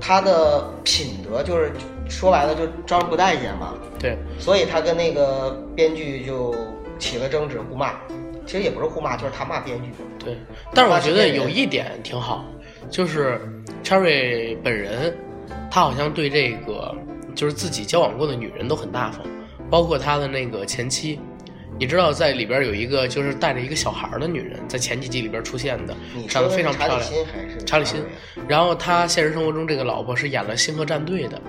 [0.04, 1.70] 他的品德就是
[2.10, 3.72] 说白了就招人不待见嘛。
[4.00, 6.52] 对，所以他跟那个编剧就
[6.98, 7.94] 起了争执，互骂。
[8.44, 9.90] 其实也不是互骂，就是他骂编剧。
[10.18, 10.36] 对，
[10.74, 12.44] 但是我觉得有一点挺好，
[12.90, 13.40] 就是
[13.84, 15.16] Cherry 本人，
[15.70, 16.92] 他好像对这个
[17.36, 19.24] 就是自己交往过的女人都很大方，
[19.70, 21.20] 包括他的那个前妻。
[21.82, 25.92] 你知道，在里边有一个就是带着一个小孩的女人，在前几集里边出现的，
[26.28, 27.00] 长得非常漂亮。
[27.00, 28.00] 查理辛还是查理辛。
[28.46, 31.42] 然后他现实生活中这个老婆是演了《星河战队》的，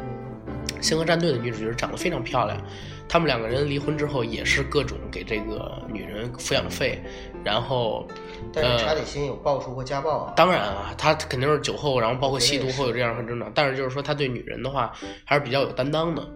[0.81, 2.59] 《星河战队》的女主角长得非常漂亮。
[3.07, 6.99] 他们两个人离婚之后，也是各种给这个女人抚养费，
[7.43, 8.07] 然后，
[8.51, 10.33] 但是查理辛有爆出过家暴啊。
[10.35, 13.51] 当然啊，他肯定是酒后，然后包括吸毒后有这样很正常。
[13.53, 14.91] 但是就是说，他对女人的话
[15.25, 16.27] 还是比较有担当的。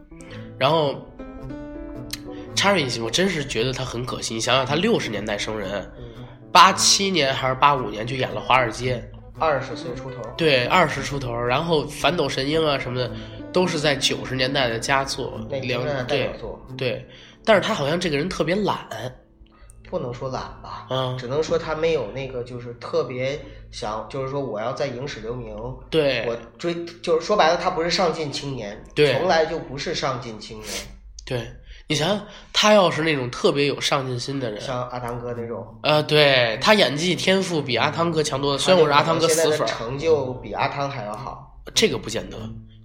[0.60, 1.04] 然后，
[2.58, 4.34] 查理辛，我真是觉得他很可惜。
[4.34, 5.90] 你想想，他六十年代生人，
[6.52, 8.98] 八七年还是八五年就演了《华尔街》，
[9.40, 10.18] 二十岁出头。
[10.36, 13.10] 对，二十出头，然后《反斗神鹰》啊什么的。
[13.54, 16.30] 都是在九十年代的佳作，两对
[16.78, 17.08] 对，
[17.44, 18.78] 但是他好像这个人特别懒，
[19.90, 23.40] 不能说懒吧，嗯，只能说他没有那个就是特别
[23.72, 25.56] 想，就是说我要在影史留名，
[25.90, 30.70] 对，我追就是说白了，他不是上进青年，对，从来就不是上进青年，
[31.26, 31.48] 对
[31.88, 32.22] 你想想，
[32.52, 42.38] 他要是那种特别有上进心的人，像阿汤哥那种，呃，对他演技天赋比阿汤哥强多了，虽然我是阿汤哥死粉，成就比阿汤还要好，这个不见得。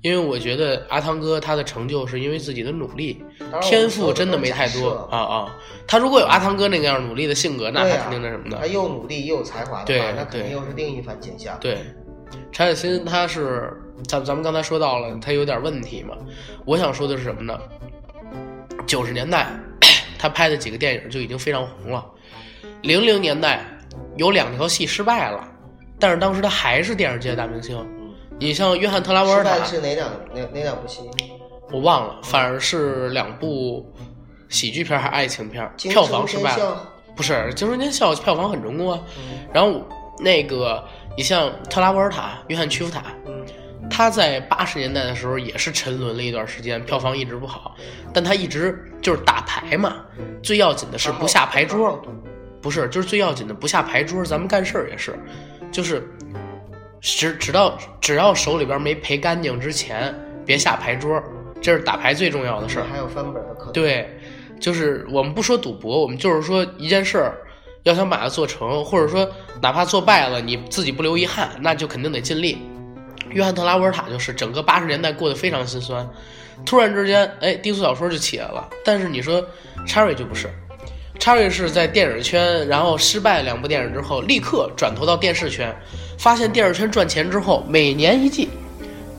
[0.02, 3.24] 因为我觉得阿汤哥他的成就是因为自己的努力，
[3.60, 5.56] 天赋真的没太多啊啊！
[5.86, 8.58] 他如果有阿汤哥那个样努力的性格，那他肯定那什么的。
[8.58, 11.56] 他又努力又有才华的话，那肯定又是另一番景象。
[11.60, 11.78] 对，
[12.50, 13.72] 陈可辛他是
[14.08, 16.16] 咱咱们刚才说到了，他有点问题嘛。
[16.64, 17.56] 我想说的是什么呢？
[18.86, 19.46] 九十年代
[20.18, 22.04] 他拍的几个电影就已经非常红了，
[22.82, 23.64] 零零年代
[24.16, 25.46] 有两条戏失败了，
[25.98, 27.76] 但是当时他还是电视界大明星。
[28.38, 31.00] 你像约翰特拉沃尔塔是哪两哪哪两部戏？
[31.70, 33.90] 我忘了，反而是两部
[34.48, 35.70] 喜剧片还是爱情片？
[35.76, 36.88] 票房失败了。
[37.14, 38.98] 不是《惊声尖笑》票房很成功啊。
[39.52, 39.86] 然后
[40.18, 40.82] 那个
[41.16, 43.04] 你像特拉沃尔塔、约翰屈服塔，
[43.90, 47.76] 他在八十年代的时候也是沉沦了一段时间，票房一直不好。
[48.12, 49.96] 但他一直就是打牌嘛，
[50.42, 52.00] 最要紧的是不下牌桌。
[52.60, 54.24] 不是，就是最要紧的不下牌桌。
[54.24, 55.18] 咱们干事儿也是，
[55.70, 56.06] 就是。
[57.04, 60.14] 只直到只要手里边没赔干净之前，
[60.46, 61.20] 别下牌桌，
[61.60, 62.86] 这是打牌最重要的事儿。
[62.88, 63.72] 还有翻本的可能。
[63.72, 64.08] 对，
[64.60, 67.34] 就是我们不说赌博，我们就是说一件事儿，
[67.82, 69.28] 要想把它做成，或者说
[69.60, 72.58] 哪怕做败了，你自己不留遗憾，那就肯定得尽力。
[73.32, 76.08] 约翰特拉沃尔塔就是整个八十年代过得非常心酸，
[76.64, 78.68] 突然之间，哎，低俗小说就起来了。
[78.84, 79.44] 但是你说
[79.86, 80.48] 查理就不是，
[81.18, 85.74] 查理是在电影圈，然后失败两部电影之后，立刻转投到电视圈。
[86.18, 88.48] 发现电视圈赚钱之后，每年一季，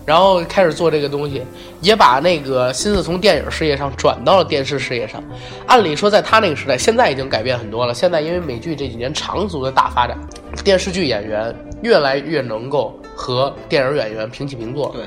[0.06, 1.43] 然后开始做这个东西，
[1.82, 5.21] 也把那个心思从电影事业上转到了电视事业上。
[5.67, 7.93] 按理说，在他那个时代，现在已经改变很多了。
[7.93, 10.17] 现在因为美剧这几年长足的大发展，
[10.63, 14.89] 电视剧演员越来越能够和电影演员平起平坐。
[14.89, 15.06] 对，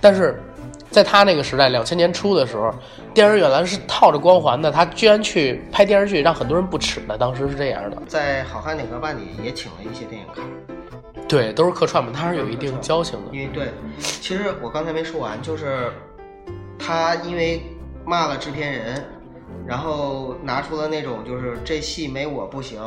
[0.00, 0.42] 但是
[0.90, 2.72] 在他那个时代，两千年初的时候，
[3.12, 7.18] 电影演员是套着光环的，他居然去拍电视剧，让很多人不齿的。
[7.18, 7.96] 当时是这样的。
[8.06, 10.42] 在《好汉哪个办》里也请了一些电影咖。
[11.26, 13.32] 对，都是客串嘛，他是有一定交情的。
[13.32, 15.90] 因为对，其实我刚才没说完，就是
[16.78, 17.62] 他因为
[18.04, 19.02] 骂了制片人，
[19.66, 22.78] 然后拿出了那种就是这戏没我不行，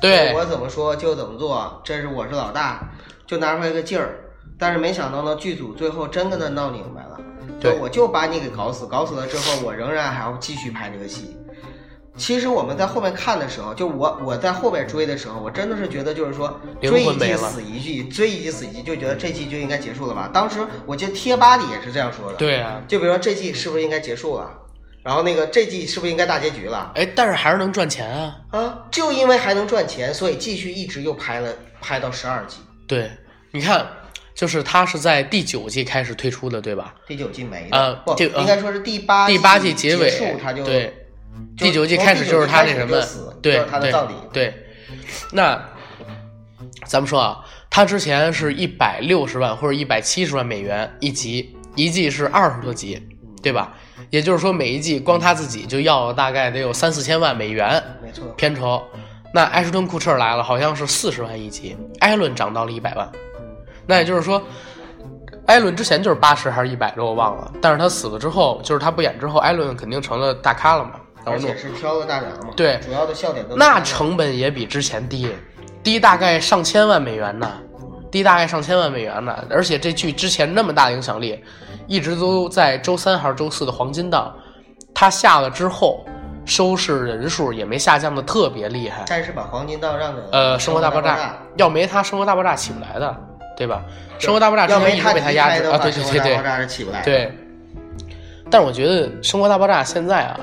[0.00, 2.88] 对我怎么说就怎么做，这是我是老大，
[3.26, 4.20] 就拿出来个劲儿。
[4.58, 7.18] 但是没想到呢，剧组最后真跟他闹明白了，
[7.58, 11.36] 对，我就把你给搞死，搞死了之后，我仍然还要继续拍这个戏。
[12.16, 20.28] 其实我们在后面看的时候，就我我在后面追的时候，我真的是觉得就是说追一季死一季，追一季死一季，就觉得这季就应该结束了吧。
[20.30, 22.36] 当时我记得贴吧里也是这样说的。
[22.36, 24.50] 对啊，就比如说这季是不是应该结束了？
[25.02, 26.92] 然后那个这季是不是应该大结局了？
[26.94, 28.36] 哎，但是还是能赚钱啊。
[28.50, 33.10] 啊，就因为还能赚钱，所以继续一直又拍了，拍到十二季，对，
[33.50, 33.86] 你看，
[34.34, 36.94] 就是它是在第九季开始推出的，对吧？
[37.06, 37.78] 第九季没了。
[37.78, 40.94] 呃不，应该说是第八第八季结尾束，他就对，
[41.56, 43.00] 第九季开始就是他那什么，
[43.40, 44.54] 对就是他的对葬礼对。
[45.32, 45.58] 那
[46.84, 53.00] 咱们说啊，他之前是一百六十万或者一百七十万美元一集，一季是二十多集，
[53.42, 53.74] 对吧？
[54.08, 58.24] 也就是说，每一季光他自己就要大概得有三四千万美元没错。
[58.36, 58.82] 片酬。
[59.32, 63.08] 那埃什顿·库彻来了，好像是四十万一集，艾伦涨到了一百万。
[63.38, 63.46] 嗯
[63.86, 64.42] 那也就是说，
[65.46, 67.52] 艾伦之前就是八十还是一百多，我忘了。
[67.60, 70.92] 但是他死了之后，就是他不演之后，艾伦肯定成了大咖了嘛。
[71.24, 75.28] 而且是挑个大梁嘛，对主要的笑点都那成本也比之前低，
[75.82, 77.52] 低大概上千万美元呢，
[78.10, 79.44] 低大概上千万美元呢。
[79.48, 81.42] 而且这剧之前那么大的影响力，
[81.86, 84.34] 一直都在周三还是周四的黄金档，
[84.94, 86.04] 它下了之后，
[86.44, 89.04] 收视人数也没下降的特别厉害。
[89.06, 93.16] 但是把黄金档让给呃，生活大爆炸炸，要没它，生活大爆炸起不来的，
[93.56, 93.82] 对吧？
[94.18, 97.02] 生活大爆炸之前一直被它压制啊，对对对对生活大爆，炸是起不来。
[97.02, 97.32] 对，
[98.50, 100.40] 但是我觉得《生活大爆炸》现在啊，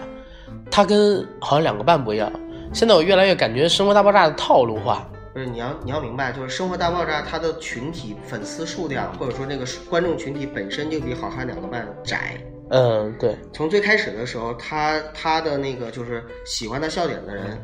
[0.72, 2.32] 它跟好像两个半不一样。
[2.74, 5.06] 现在我越来越感觉《生活大爆炸》的套路化。
[5.38, 12.36] 不是你要你要明白，就是《生活大爆炸》它的群体粉丝数量，或者说那个观众群体本身就比《好汉两个半》窄。
[12.72, 17.56] 嗯，对，从最开始的时候，他他的那个就是喜欢他笑点的人，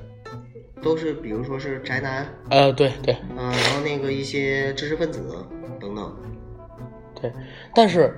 [0.83, 5.19] 都是比如说是宅男，呃，对对嗯、然后那个一些知识分子
[5.81, 6.15] 等等。
[7.19, 7.33] 对。
[7.73, 8.15] 但是，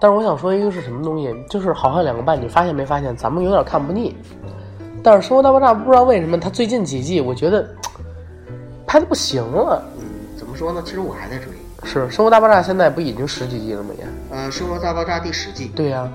[0.00, 4.14] 但是我想说一个是什么东西，就是《好汉两个半》，你发现没发现，咱们有点看不腻。
[5.02, 7.68] 但是《生活大爆炸》不知道为什么，它最近几季我觉得
[8.92, 9.82] 拍的不行了。
[9.96, 10.04] 嗯，
[10.36, 10.82] 怎么说呢？
[10.84, 11.46] 其实我还在追。
[11.82, 13.88] 是《生活大爆炸》现在不已经十几季了吗？
[13.96, 14.04] 也。
[14.30, 16.12] 呃，《生活大爆炸》第十季，对呀、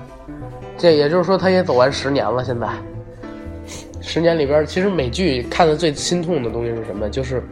[0.76, 2.44] 这也就是说，他也走完十年了。
[2.44, 2.68] 现在，
[4.00, 7.08] 十年里边，其实美剧看的最心痛的东西是什么？
[7.08, 7.42] 就是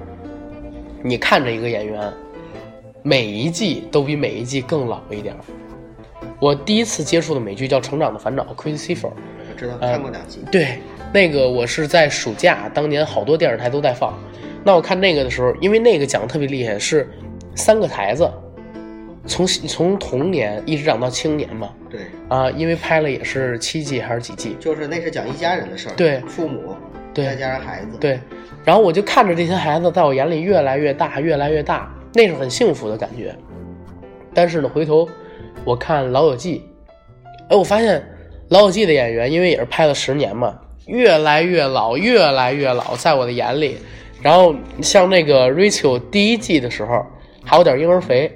[1.02, 2.08] 你看着一个演员，
[3.02, 5.40] 每一季都比每一季更老一点儿。
[6.38, 10.44] 我第一次接触的美剧叫《成长的烦恼》（Crazy Siffer），我知道呃看过两集。
[10.52, 10.78] 对，
[11.12, 14.14] 那个我是在暑假当年好多电视台都在放。
[14.66, 17.08] 那我看那个的时候，因为那个讲的特别厉害，是
[17.54, 18.28] 三个台子，
[19.24, 21.70] 从从童年一直长到青年嘛。
[21.88, 24.56] 对，啊，因为拍了也是七季还是几季？
[24.58, 25.92] 就是那是讲一家人的事儿。
[25.94, 26.74] 对父母，
[27.14, 27.96] 对再加上孩子。
[28.00, 28.18] 对，
[28.64, 33.32] 然后我就看着这些孩子在我眼里越来越大，越来越大，那是很幸福的感觉。
[34.34, 35.08] 但是呢，回头
[35.64, 36.64] 我看《老友记》，
[37.50, 38.00] 哎，我发现
[38.48, 43.78] 《老友记》的演员因为也是拍了十年嘛，越来越老，越来越老，在我的眼里。
[44.26, 47.06] 然后像那个 Rachel 第一季的时候
[47.44, 48.28] 还有点婴儿肥，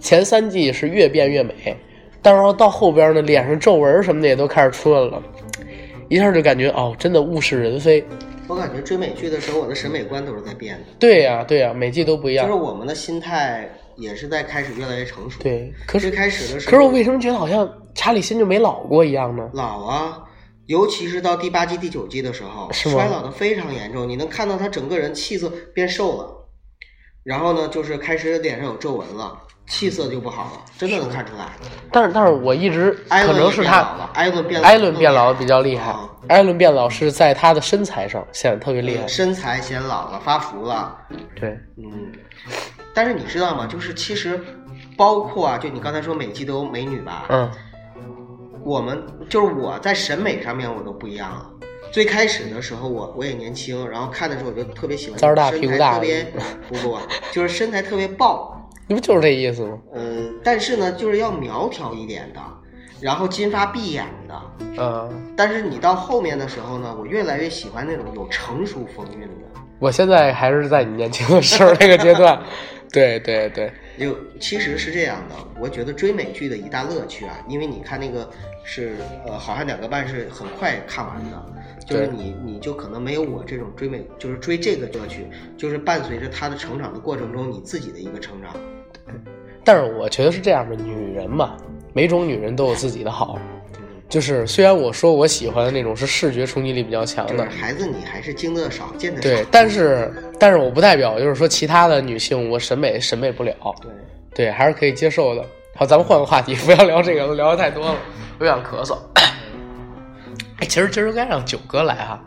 [0.00, 1.76] 前三季是越变越美，
[2.20, 5.22] 但是到后边呢，脸上皱纹什么的也都开始出来了，
[6.08, 8.04] 一下就感觉哦，真的物是人非。
[8.48, 12.44] 我感觉追美剧的时候，我的审美观都是在变的，对呀、对呀、每季都不一样。
[12.44, 19.48] 就是我们的心态也是在开始越来越成熟。，对，可是开始的时候，可是我为什么觉得好像查理辛就没老过一样呢？
[19.54, 20.18] 老啊，
[20.68, 24.06] 尤其是到第八季、第九季的时候，衰老的非常严重。
[24.06, 26.48] 你能看到他整个人气色变瘦了，
[27.24, 29.34] 然后呢，就是开始脸上有皱纹了，
[29.66, 31.48] 气色就不好了，真的能看出来。
[31.90, 33.80] 但是但是我一直可能是他
[34.12, 39.08] 艾伦变艾伦变老比较厉害啊，艾伦变老是在他的身材上显得特别厉害嗯。
[39.08, 40.94] 身材显老了，发福了，
[41.34, 42.12] 对，嗯。
[42.92, 43.66] 但是你知道吗？
[43.66, 44.38] 就是其实
[44.98, 47.50] 包括啊，就你刚才说每季都有美女吧，嗯，
[48.64, 51.50] 我们就是我在审美上面我都不一样了。
[51.90, 56.24] 最开始的时候我我也年轻，然后看的时候我就特别喜欢大身材特别
[56.68, 56.98] 不不，
[57.32, 59.78] 就是身材特别爆，你不就是这意思吗？
[59.94, 62.40] 呃，但是呢就是要苗条一点的，
[63.00, 64.34] 然后金发碧眼的。
[64.80, 69.60] 嗯，但是你到后面的时候呢，我越来越喜欢那种有成熟风韵的。
[69.78, 72.38] 我现在还是在你年轻的时候那个阶段。
[72.90, 78.28] 对对对，就其实是这样的，我觉得追美剧的一大乐趣啊，因为你看那个
[78.62, 78.96] 是
[79.26, 81.44] 呃，好像两个半是很快看完的，
[81.86, 85.26] 就是你你就可能没有我这种追美，就是追这个乐趣，
[85.56, 88.54] 就是伴随着他的成长的过程中，你自己的一个成长。
[89.64, 91.56] 但是我觉得是这样的，女人嘛，
[91.92, 93.38] 每种女人都有自己的好。
[94.08, 99.28] 就是虽然我说我喜欢的那种是视觉冲击力比较强的，孩子，你还是经得少，见得少。
[99.28, 105.44] 对，但是但是我不代表就是说其他的女性我审美审美不了，对，对，还是可以接受的。
[105.76, 107.96] 好，咱们换个话题， 不要聊这个了，聊的太多了，
[108.40, 108.96] 有点咳嗽。
[110.60, 112.24] 哎，其实今儿该让九哥来哈，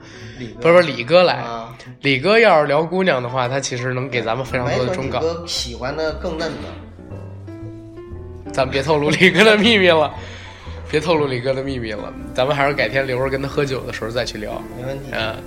[0.61, 1.33] 不是不是李哥来。
[1.33, 5.19] 啊，李哥要是聊姑娘的话，他其实能给咱们非常多的忠告。
[5.19, 8.51] 李哥喜欢的更嫩的。
[8.53, 10.13] 咱们别透露李哥的秘密了。
[10.91, 14.61] 别透露李哥的秘密了，咱们还是改天留着跟他喝酒的时候再去聊。
[14.77, 15.05] 没问题。
[15.13, 15.37] 嗯，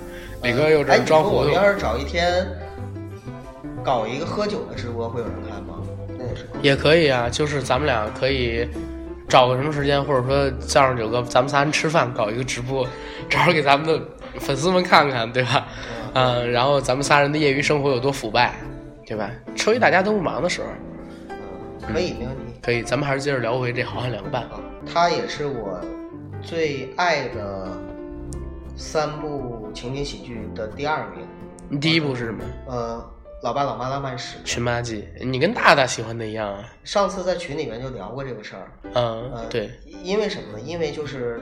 [0.41, 1.63] 李哥又哎，这装糊涂你说我们。
[1.67, 2.47] 要是找一天
[3.83, 5.75] 搞一个喝酒的直播，会有人看吗？
[6.17, 6.47] 那也是。
[6.63, 8.67] 也可以啊，就是咱们俩可以
[9.29, 12.87] 找个什么时间，或者说叫上九哥，咱们仨人吃饭，搞一个直播，
[13.29, 14.03] 正好给咱们的
[14.39, 15.67] 粉丝们看看，对吧？
[16.15, 18.55] 嗯，然后咱们仨人的业余生活有多腐败，
[19.05, 19.29] 对吧？
[19.55, 20.67] 抽一大家都不忙的时候，
[21.29, 21.37] 嗯，
[21.93, 22.41] 可以，没问题。
[22.63, 24.41] 可以，咱们还是接着聊回这《好汉两个半》。
[24.45, 25.79] 啊，它也是我
[26.41, 27.77] 最爱的
[28.75, 31.25] 三部情景喜剧的第二名。
[31.67, 32.43] 你第一部是什么？
[32.67, 33.11] 呃，
[33.41, 34.37] 老爸老妈浪漫史。
[34.45, 35.07] 寻妈记。
[35.19, 36.63] 你跟大大喜欢的一样啊。
[36.83, 38.71] 上次在群里面就聊过这个事儿。
[38.93, 39.71] 嗯，呃，对，，
[40.03, 40.59] 因为什么呢？
[40.63, 41.41] 因为就是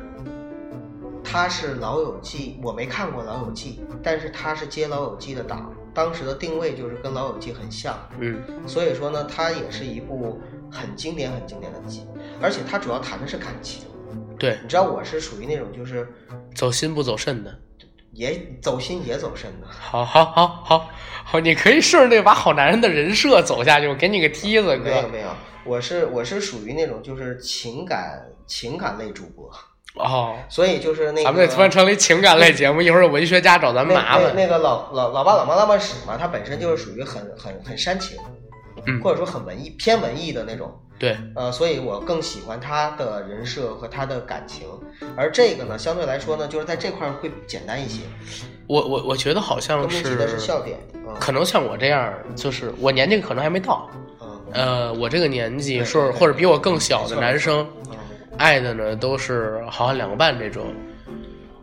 [1.24, 10.40] 他是《老友记》，我没看过《老友记》，但是他是接《老友记》的档，当时的定位就是跟《老友记》很像，嗯，所以说呢，它也是一部
[10.74, 12.02] 很经典、很经典的剧，
[12.42, 13.84] 而且它主要谈的是感情。
[14.40, 16.08] 对，你知道我是属于那种就是
[16.56, 17.54] 走心不走肾的。
[18.12, 20.88] 也走心也走肾的，好好好好
[21.26, 24.84] 好，你可以顺着那把好男人的人设走下去，我给你个梯子，哥。
[24.84, 25.30] 没有没有，
[25.66, 29.50] 我是我是属于那种就是情感情感类主播，
[29.96, 34.26] 哦， 所以就是那个咱们得突然成为情感类节目， 一会儿有文学家找咱们那麻烦。
[34.36, 38.36] 那那个老老老爸老妈浪漫史嘛，它本身就是属于很很很煽情，嗯
[39.02, 44.68] 或者说很文艺偏文艺的那种，对，呃，所以我更喜欢他的人设和他的感情，
[45.16, 48.02] 而这个呢，相对来说呢，就是在这块儿会简单一些，
[48.68, 51.14] 我我我觉得好像的是笑点，嗯。
[51.20, 53.90] 可能像我这样，就是我年纪可能还没到，
[54.22, 54.28] 嗯。
[54.52, 57.98] 呃，我这个年纪对是或者比我更小的男生，嗯。
[58.38, 60.74] 爱的呢都是好汉两个半这种。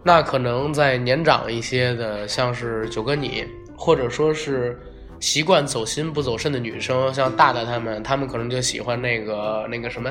[0.03, 3.45] 那可能在年长一些的，像是九哥你，
[3.77, 4.81] 或者说是
[5.21, 10.11] 习惯走心不走肾的女生，像大大他们，他们可能就喜欢那个那个什么，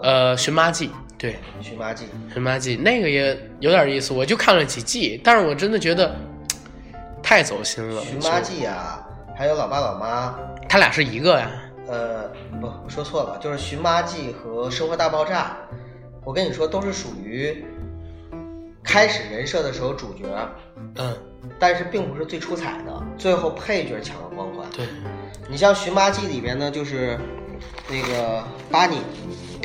[0.00, 6.16] 呃，寻妈记，对，寻妈记，寻妈记那个也有点意思，我就看了几季，但是我真的觉得
[7.22, 8.02] 太走心了。
[8.02, 10.34] 寻妈记啊，还有老爸老妈，
[10.68, 11.50] 他俩是一个呀？
[11.86, 12.28] 呃，
[12.60, 15.56] 不，我说错了，就是《寻妈记》和《生活大爆炸》，
[16.24, 17.62] 我跟你说都是属于
[18.82, 20.24] 开始人设的时候主角，
[20.96, 21.16] 嗯，
[21.58, 24.68] 但是并不是最出彩的，最后配角抢了光环。
[24.70, 24.86] 对，
[25.50, 27.18] 你像《寻妈记》里边呢，就是
[27.88, 28.98] 那个巴尼，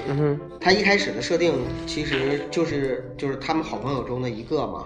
[0.07, 1.53] 嗯哼，他一开始的设定
[1.85, 4.85] 其实就是就是他们好朋友中的一个嘛，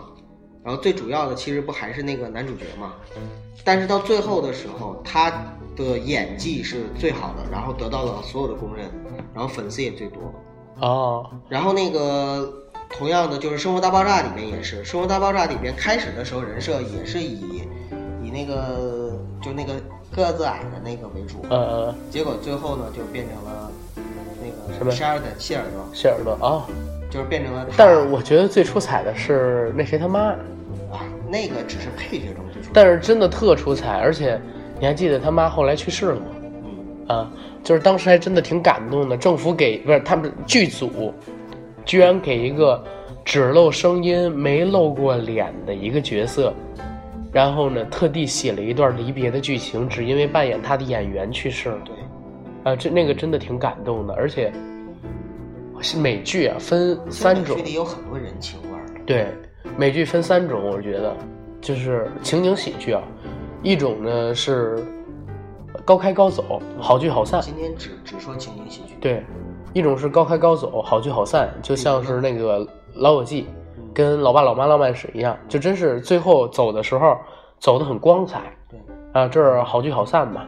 [0.63, 2.93] 然后最主要的其实不还是那个男主角嘛，
[3.63, 5.29] 但是到最后的时候，他
[5.75, 8.89] 的演技是最好的，然后得到了所有的公认，
[9.33, 10.33] 然后粉丝也最多。
[10.79, 12.51] 哦，然后那个
[12.93, 17.63] 同样的就是《生活大爆炸》里面也是，《生活大爆炸》里面开始的时候人设也是以
[18.23, 19.73] 以那个就那个
[20.11, 23.71] 个子矮的那个为主，呃，结果最后呢就变成了
[24.41, 26.67] 那个什么希尔的谢尔德，谢耳朵啊。
[27.09, 27.67] 就是变成了。
[27.75, 30.29] 但是我觉得最出彩的是那谁他妈，
[30.89, 32.71] 啊，那个只是配角中最出彩。
[32.73, 34.39] 但是真的特出彩，而且
[34.79, 36.25] 你还记得他妈后来去世了吗？
[36.63, 37.31] 嗯，啊，
[37.65, 39.17] 就是当时还真的挺感动的。
[39.17, 41.13] 政府给不是他们剧组，
[41.85, 42.83] 居然给一个
[43.23, 46.53] 只露声音没露过脸的一个角色，
[47.31, 51.77] 然后呢，特地写了一段离别的剧情，只因为扮演他的演员去世了。
[51.85, 51.95] 对，
[52.63, 54.51] 啊，这那个真的挺感动的，而且
[55.81, 57.63] 是美剧啊，分三种剧。
[57.63, 58.85] 里有很多人情味儿。
[59.05, 59.27] 对，
[59.77, 61.15] 美剧分三种，我觉得
[61.59, 63.01] 就是情景喜剧啊，
[63.63, 64.83] 一种呢是
[65.83, 67.41] 高开高走，好聚好散。
[67.41, 68.93] 今天只只说情景喜剧。
[69.01, 69.23] 对，
[69.73, 72.59] 一种是高开高走，好聚好散，就像是那个
[72.95, 73.43] 《老友记》
[73.93, 77.17] 跟《老爸老妈浪漫史》一样，就真是最后走的时候
[77.59, 78.79] 走得很光彩对，
[79.13, 80.45] 啊，这儿好聚好散嘛。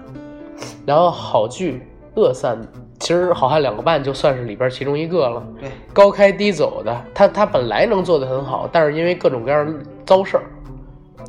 [0.86, 1.82] 然后好聚
[2.16, 2.62] 恶散，
[3.00, 5.46] 其实《好汉两个半》就算是里边其中一个了。
[5.60, 9.74] 对，高开低走的，他他本来能做得很好，但是因为各种各样的
[10.06, 10.44] 糟事儿，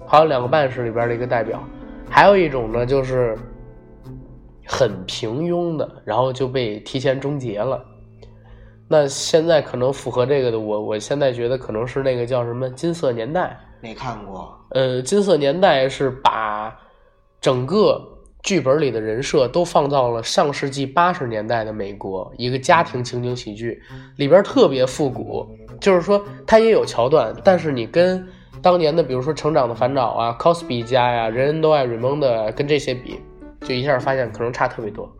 [0.04, 1.62] 好像两个半是里边的一个代表。
[2.10, 3.36] 还有一种呢，就是
[4.66, 7.84] 很平庸的，然后就被提前终结了。
[8.88, 13.58] 那现在可能符合这个的，我我现在觉得可能是那个叫什么《金色年代》。
[13.82, 14.58] 没看过。
[14.70, 16.74] 呃，《金色年代》是把
[17.40, 18.00] 整个
[18.42, 23.80] 剧本里的人设都放到了上世纪八十年代的美国，一个家庭情景喜剧，
[24.16, 25.46] 里边特别复古，
[25.80, 28.26] 就是说它也有桥段，但是你跟
[28.60, 33.18] 当年的比如说《成长的烦恼》啊、《Cosby 家》呀、《人人都爱瑞蒙的》跟这些比，
[33.64, 35.10] 就一下发现可能差特别多。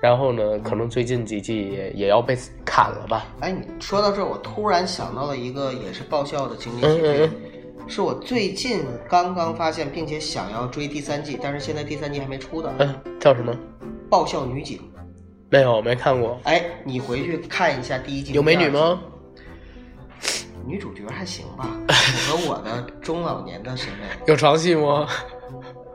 [0.00, 3.26] 然后呢，可能最近几季也也要被砍了吧？
[3.40, 7.30] 哎，你说到这儿，我突然想到了一个也是爆笑的情景喜剧，嗯
[7.88, 13.52] 是我最近刚刚发现，并且想要追第三季，但是现在第三季还没出的《嗯，叫什么？
[14.10, 14.76] 爆笑女警》。
[15.48, 16.38] 没有，没看过。
[16.44, 18.34] 哎，你回去看一下第一季。
[18.34, 19.00] 有美女吗？
[20.66, 24.04] 女主角还行吧，符合我的中老年的审美。
[24.30, 25.08] 有床戏吗？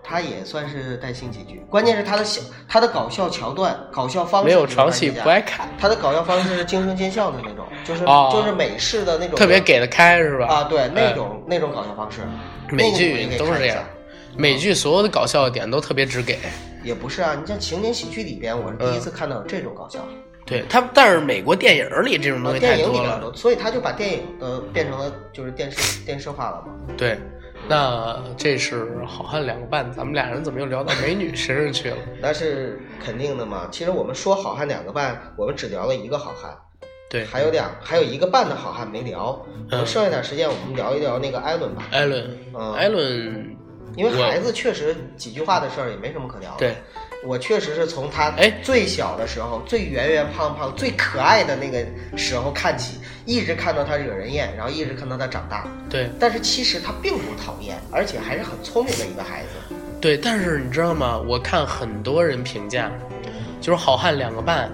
[0.03, 5.69] 她也算是带新喜剧，关键是他的小，他的搞笑桥段、搞笑方式没有床戏不爱看。
[5.79, 8.01] 他的搞笑方式是惊声尖笑的那种，就是
[8.31, 10.45] 就是美式的那种，特别给的开是吧？
[10.47, 12.21] 啊，对，那种那种搞笑方式。
[12.69, 13.83] 美剧都是这样，
[14.35, 16.37] 美剧所有的搞笑的点都特别直给。
[16.83, 19.99] 也不是啊，你像情景喜剧里边，我是第一次看到这种搞笑。
[20.45, 26.73] 对他，但是美国电影里这种东西太多了，所以他就把电影的变成了就是电视电视化了嘛。
[26.97, 27.17] 对，
[27.67, 31.97] 那这是好汉两个半，咱们俩人怎么又聊到美女身上去了？
[32.21, 33.67] 那是肯定的嘛。
[33.71, 36.55] 其实我们说好汉两个半，我们只聊了一个好汉，
[37.09, 39.45] 对，还有两还有一个半的好汉没聊。
[39.71, 41.87] 嗯，剩下点时间我们聊一聊那个艾伦吧。
[41.91, 43.55] 艾伦，嗯，艾伦，
[43.95, 46.57] 因为孩子确实几句话的事儿也没什么可聊的。
[46.57, 46.75] 对。
[47.25, 51.85] 我确实是从他哎最小的时候，最圆圆胖胖、最可爱的那个
[52.17, 55.67] 时候看起，一直看到他惹人厌，然后一直看到他长大。
[55.89, 59.75] 对，但是其实他并不讨厌，而且还是很聪明的一个孩子。
[60.01, 61.17] 对，但是你知道吗？
[61.27, 62.91] 我看很多人评价，
[63.61, 64.69] 就是好汉两个半，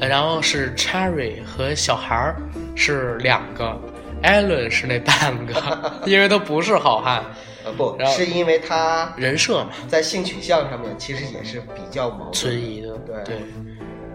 [0.00, 2.36] 然后是 Cherry 和小孩儿
[2.74, 3.80] 是两个，
[4.22, 5.54] 艾伦是那半个，
[6.06, 7.22] 因为他不是好汉。
[7.64, 12.96] 呃不是因为他人设嘛，在性取向上面其实也是比较矛盾存疑的。
[12.98, 13.36] 对对，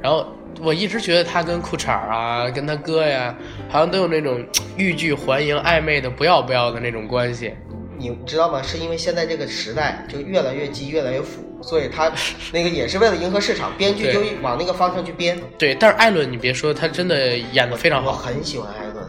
[0.01, 0.25] 然后
[0.61, 3.35] 我一直觉得他跟裤衩啊，跟他哥呀，
[3.67, 4.41] 好像都有那种
[4.77, 7.53] 欲拒还迎、暧昧的不要不要的那种关系。
[7.97, 8.61] 你知道吗？
[8.63, 12.09] 是因为现在这个时代就越来越激、越来越腐，所以他
[12.53, 15.37] 那个也是为了迎合市场，编剧就往那个方向去编。
[15.57, 18.11] 对，但是艾伦，你别说，他真的演的非常好。
[18.11, 19.00] 我很喜欢艾伦，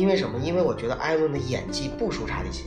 [0.00, 0.38] 因为什么？
[0.38, 2.66] 因为我觉得艾伦的演技不输查理辛。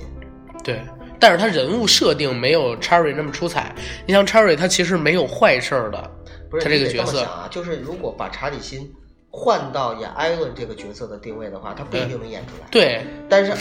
[0.63, 0.81] 对。
[1.19, 3.73] 但是他人物设定没有 Cherry 那么出彩。
[4.05, 6.11] 你像 Cherry，他其实没有坏事儿的。
[6.49, 8.91] 不是他这个角色啊，就是如果把查理辛
[9.29, 12.67] 换到演艾伦这个角色的定位的话，他不一定能演出来。
[12.69, 13.53] 对，但是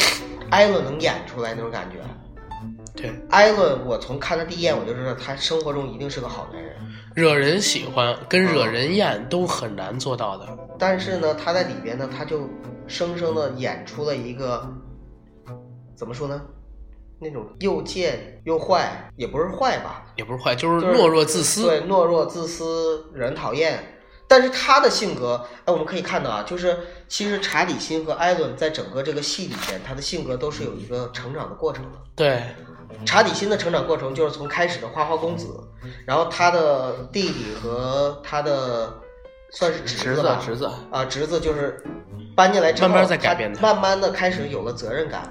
[0.51, 1.99] 艾伦能演出来那种感觉。
[2.95, 6.77] 对，艾伦，我从看他第一眼我就知道他生活中一定是个好男人，
[7.15, 10.47] 惹人喜欢跟惹人厌都很难做到的。
[10.79, 12.49] 但是呢，他在里边呢，他就
[12.87, 14.69] 生生的演出了一个
[15.97, 16.41] 怎么说呢？
[17.19, 20.05] 那种又贱又坏，也不是坏吧？
[20.17, 21.63] 也不是坏，就是懦弱自私。
[21.63, 23.83] 对，懦弱自私，惹人讨厌。
[24.29, 26.77] 但是他的性格，哎，我们可以看到啊，就是
[27.07, 31.99] 其实查理辛和艾伦在整个这个戏里边，他的性格都是有一个成长的过程的。
[32.17, 32.43] 对，
[33.05, 35.49] 查理新的成长过程就是从开始的花花公子，
[36.07, 38.93] 然后他的弟弟和他的
[39.51, 41.85] 算是侄子吧，侄子啊，侄子就是
[42.35, 45.23] 搬进来之后，慢慢在改变他，慢慢的开始有了责任感，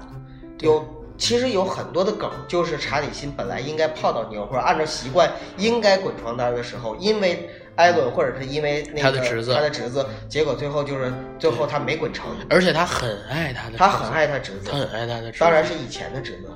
[0.60, 0.84] 有。
[1.22, 12.26] 其实有很多的梗，就是查理辛本来应该泡到妞，或者按照习惯应该滚床单的时候，因为艾伦或者是因为那个他的侄子，他的侄子，结果最后就是最后他没滚成。
[12.50, 16.50] 而且他很爱他的，他很爱他侄子，他很爱他的，侄子，当然是以前的侄子。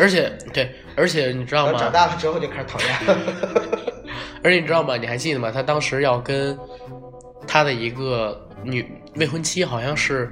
[0.00, 1.78] 而且对，而且你知道吗？
[1.78, 2.88] 长大了之后就开始讨厌。
[4.42, 4.96] 而且你知道吗？
[4.96, 5.52] 你还记得吗？
[5.54, 6.58] 他当时要跟
[7.46, 10.28] 他的一个女未婚妻，好像是。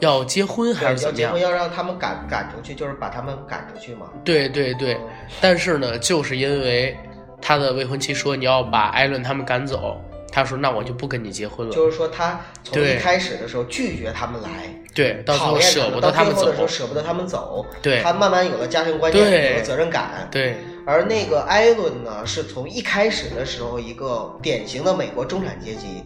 [0.00, 1.32] 要结婚还是怎么样？
[1.32, 4.06] 要结婚要让他们赶赶出去，就是把他们赶出去嘛。
[4.24, 4.98] 对对对，
[5.40, 6.96] 但是呢，就是因为
[7.40, 9.96] 他的未婚妻说你要把艾伦他们赶走，
[10.32, 11.74] 他说那我就不跟你结婚了。
[11.74, 14.48] 就是说他从一开始的时候拒绝他们来，
[14.94, 20.56] 对，到讨厌舍不得他们走的时候舍不得他们走，对，他慢慢有了家庭观念，有了责任感，对。
[20.86, 26.02] 而那个艾伦呢，是从一开始的时候一个典型的美国中产阶级，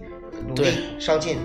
[0.48, 1.38] 努力上进。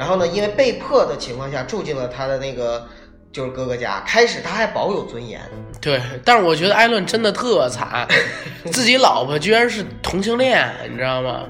[0.00, 0.26] 然后呢？
[0.26, 2.86] 因为被迫的情况下住进了他的那个
[3.30, 4.02] 就是哥哥家。
[4.06, 5.38] 开始他还保有尊严，
[5.78, 6.00] 对。
[6.24, 8.08] 但是我觉得艾伦真的特惨，
[8.72, 11.42] 自己老婆居然是同性恋，你知道吗？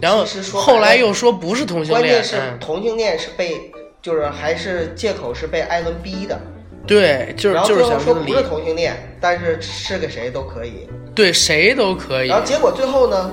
[0.00, 0.24] 然后
[0.54, 3.70] 后来又说不是同性恋，关键是同性恋是被
[4.00, 6.40] 就是还是借口是被艾伦逼的。
[6.86, 10.88] 对，就是就是想说不是同性恋，但是是个谁都可以。
[11.14, 12.28] 对，谁都可以。
[12.28, 13.30] 然后结果最后呢？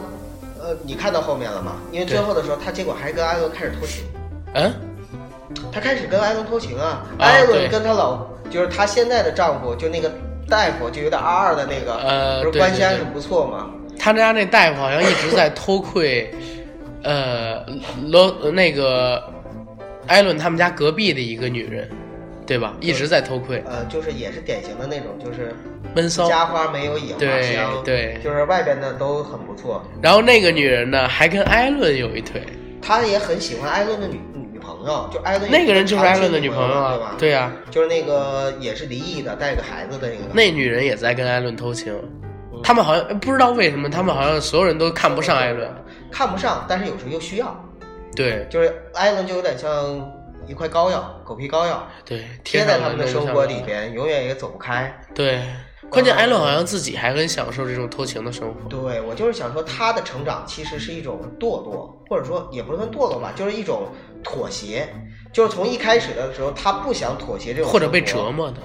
[0.61, 1.77] 呃，你看到后面了吗？
[1.93, 4.03] 因为最后的时候，他结果还跟艾伦开始偷情。
[4.53, 4.73] 嗯，
[5.71, 7.05] 她开始跟艾伦偷情啊！
[7.19, 10.11] 艾伦跟她老就是她现在的丈夫，就那个
[10.47, 13.69] 大夫，就有点二二的那个，呃，不是关系还是不错嘛。
[13.99, 16.33] 他家那大夫好像一直在偷窥，
[17.03, 17.65] 呃，
[18.07, 19.21] 罗那个
[20.07, 21.89] 艾伦他们家隔壁的一个女人，
[22.47, 22.73] 对吧？
[22.79, 23.61] 一直在偷窥。
[23.67, 25.53] 呃，就是也是典型的那种，就是
[25.93, 29.83] 闷骚，家花没有野花香，对，就是外边的都很不错。
[30.01, 32.41] 然后那个女人呢，还跟艾伦有一腿。
[32.81, 34.19] 他也很喜欢艾伦的女
[34.51, 37.15] 女朋友，就艾伦那个人就是艾伦的女朋友啊，对吧？
[37.19, 40.33] 对呀，就是那个也是离异的，带个孩子的那个。
[40.33, 41.93] 那女人也在跟艾伦偷情，
[42.53, 45.69] 嗯，他们好像不知道为什么，他们好像所有人都看不上艾伦。
[46.11, 47.55] 看不上，但是有时候又需要，
[48.15, 50.11] 对就是艾伦就有点像
[50.47, 54.91] 一块膏药，狗皮膏药，对，贴在他们的生活里边，永远也走不开。
[55.13, 55.41] 对，
[55.89, 58.69] 关键艾伦好像自己还很享受这种偷情的生活。
[58.69, 63.87] 对我就是想说，他的成长其实是一种堕落，或者说也不算堕落吧，就是一种
[64.23, 64.87] 妥协。
[65.31, 68.57] 就是从一开始的时候，他不想妥协这种，或者被折，磨的，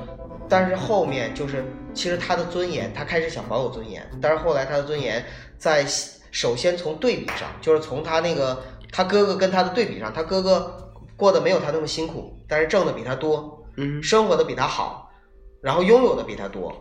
[0.48, 5.24] 但是后面就是其实他的尊严，他开始想保有尊严，但是后来他的尊严
[5.58, 5.84] 在
[6.30, 15.10] 首先从对比上，就是从他那个他哥哥跟他的对比上，他哥哥过得没有他那么辛苦，但是挣的比他多，嗯，生活的比他好，
[15.60, 16.74] 然后拥有的比他多，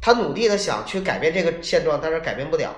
[0.00, 2.74] 他努力的想去改变这个现状，但是改变不了，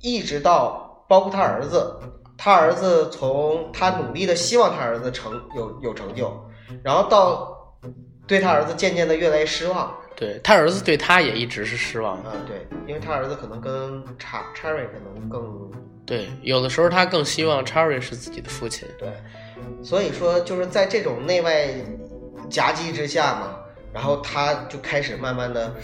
[0.00, 1.98] 一直到包括他儿子，
[2.36, 6.32] 他儿子从他努力的希望他儿子成有有成就，
[6.82, 7.76] 然后到
[8.26, 12.30] 对他儿子渐渐的越来越失望，对他儿子对他也一直是失望的。
[12.30, 15.70] 啊，对，因为他儿子可能跟查 Cherry 可能更
[16.04, 18.88] 对，有的时候他更希望 Cherry 是自己的父亲。
[18.98, 19.08] 对，
[19.82, 21.68] 所以说就是在这种内外
[22.48, 23.57] 夹击之下嘛，
[23.92, 25.74] 然后他就开始慢慢的，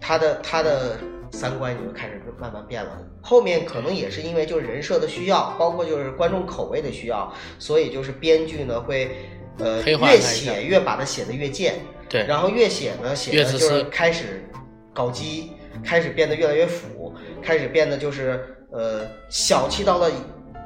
[0.00, 0.96] 他的他的
[1.30, 2.98] 三观也就开始慢慢变了。
[3.20, 9.10] 后面可能也是因为就是人设的需要，包括就是观众口味的需要，所以就是编剧呢会
[9.58, 11.74] 呃越写越把它写的越贱，
[12.08, 14.48] 对，然后越写呢写的就是开始
[14.94, 15.50] 搞基，
[15.84, 17.12] 开始变得越来越腐，
[17.42, 20.10] 开始变得就是呃小气到了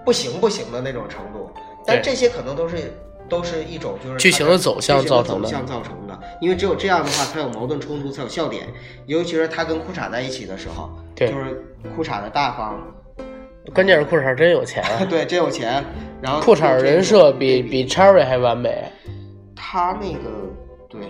[0.04, 1.50] 不行不行的那种程度。
[1.86, 2.92] 但这些可能都是
[3.30, 5.46] 都是一种就是剧情的走向造成的。
[5.46, 8.66] 走向造成的，因为只有这样的话才有矛盾冲突，才有笑点。
[9.06, 11.30] 尤其是他跟裤衩在一起的时候，对。
[11.30, 11.64] 就是
[11.96, 12.78] 裤衩的大方，
[13.72, 14.82] 关键是裤衩真有钱。
[14.82, 15.82] 啊， 对，真有钱，
[16.20, 18.84] 然后裤衩人设比比 Cherry 还完美，
[19.54, 20.28] 他那个
[20.88, 21.00] 对，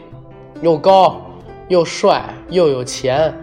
[0.61, 1.21] 又高
[1.69, 3.35] 又帅又有钱，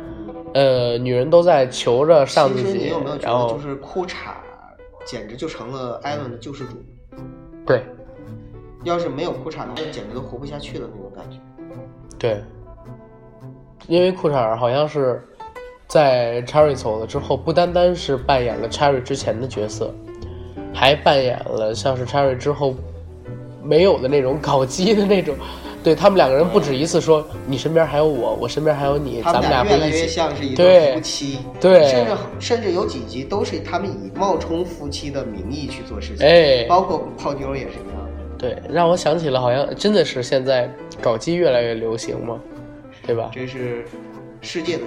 [0.53, 4.15] 呃，女人都在求着上自己你有没有，觉然后得就是裤衩
[5.05, 6.71] 简直就成了艾伦的救世主？
[7.65, 7.84] 对
[8.84, 11.38] 要是没有裤衩的话，简直都活不下去的那种感觉。
[12.17, 12.41] 对，
[13.88, 15.23] 因为裤衩好像是
[15.88, 19.93] 在 Cherry 走了之后，不单单是扮演了 Cherry 之前的角色，
[20.73, 22.75] 还扮演了像是 Cherry 之后
[23.63, 25.36] 没有的那种搞基的那种。
[25.84, 30.05] 对他们两个人不止一次说：“你身边还有我，我身边还有你，他们俩俩越来越。
[30.05, 37.96] 像是一对对夫妻，对甚至甚至有几集都是他们以冒充夫妻的名义去做事情，哎包括泡妞也是一样的。
[38.38, 40.69] 对，让我想起了，好像真的是现在
[41.01, 42.39] 搞基越来越流行嘛，
[43.05, 43.31] 对吧？
[43.33, 43.83] 这是
[44.41, 44.83] 世界的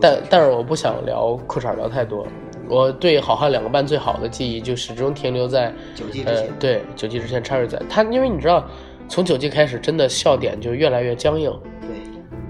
[0.00, 2.26] 但但是我不想聊裤衩聊太多，
[2.68, 8.64] 我对《好汉两个半》最好的记忆就始终停留在呃九季之前，对九季之前 Cherry 在他，因为你知道，
[9.08, 11.50] 从九季开始，真的笑点就越来越僵硬。
[11.80, 11.88] 对，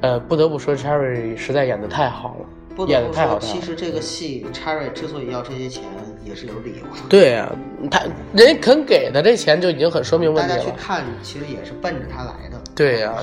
[0.03, 3.60] 呃，不得不说 Cherry 实在演的太好了，不得不说，演的太好了其。
[3.60, 5.84] 实这个戏 Cherry 之所以要这些钱，
[6.24, 7.02] 也是有理由的。
[7.08, 7.52] 对啊，
[7.90, 8.02] 他
[8.32, 10.58] 人家肯给的这钱就已经很说明问题了。
[10.58, 12.60] 大家去看，其实也是奔着他来的。
[12.74, 13.14] 对呀、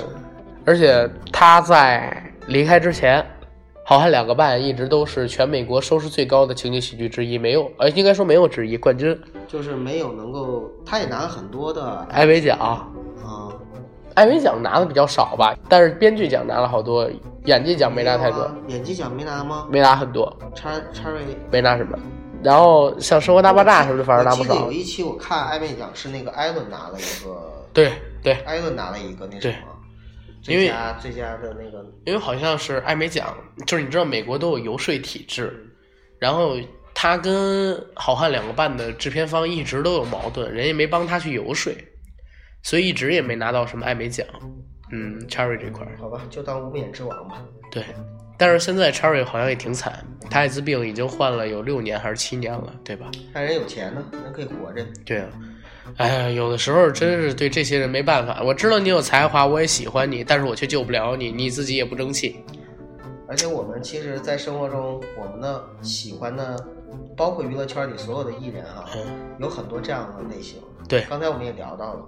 [0.65, 3.19] 而且他在离开之前，
[3.83, 9.17] 《好汉两个半》一直都是全美国收视最高的情景喜剧之一，没有，呃，应该说没有之一，冠军。
[9.47, 13.05] 就是没有能够，他也拿了很多的，艾美奖，嗯，
[14.17, 17.07] 艾美奖拿的比较少吧，但是编剧奖拿了好多，
[17.45, 19.67] 演技奖没拿太多，啊演技奖没拿吗？
[19.69, 21.95] 没拿很多，叉 Cherry 没拿什么。
[22.41, 24.71] 然后像《生活大爆炸》什么的，反正拿不少我记得有。
[24.71, 27.91] 一期我看艾美奖是那个艾伦拿了一个，对
[28.23, 29.55] 对，艾伦拿了一个那什么，
[30.47, 33.37] 因为最佳最佳的那个，因为好像是艾美奖，
[33.67, 35.63] 就是你知道美国都有游说体制，
[36.17, 36.57] 然后
[36.95, 41.71] 他跟《好汉两个半》的制片方一直都有矛盾，人家没帮他去游说，
[42.67, 44.27] 所以一直也没拿到什么艾美奖。
[44.91, 47.41] 嗯，Cherry 这块儿好吧，就当无冕之王吧。
[47.71, 47.81] 对，
[48.37, 53.09] 但是现在 Cherry 好像也挺惨，他艾滋病已经患了有六年还是七年了，对吧？
[53.33, 54.85] 但人有钱呢，人可以活着。
[55.05, 55.29] 对啊，
[55.95, 58.43] 哎呀，有的时候真是对这些人没办法。
[58.43, 62.43] 我知道你有才华，我也喜欢你，但是我却救不了你，你自己也不争气。
[63.29, 66.67] 而且我们其实，在生活中，我们的喜欢的，
[67.15, 69.05] 包括娱乐圈里所有的艺人啊，嗯，
[69.39, 70.59] 有很多这样的类型。
[70.89, 72.05] 对刚才我们也聊到了，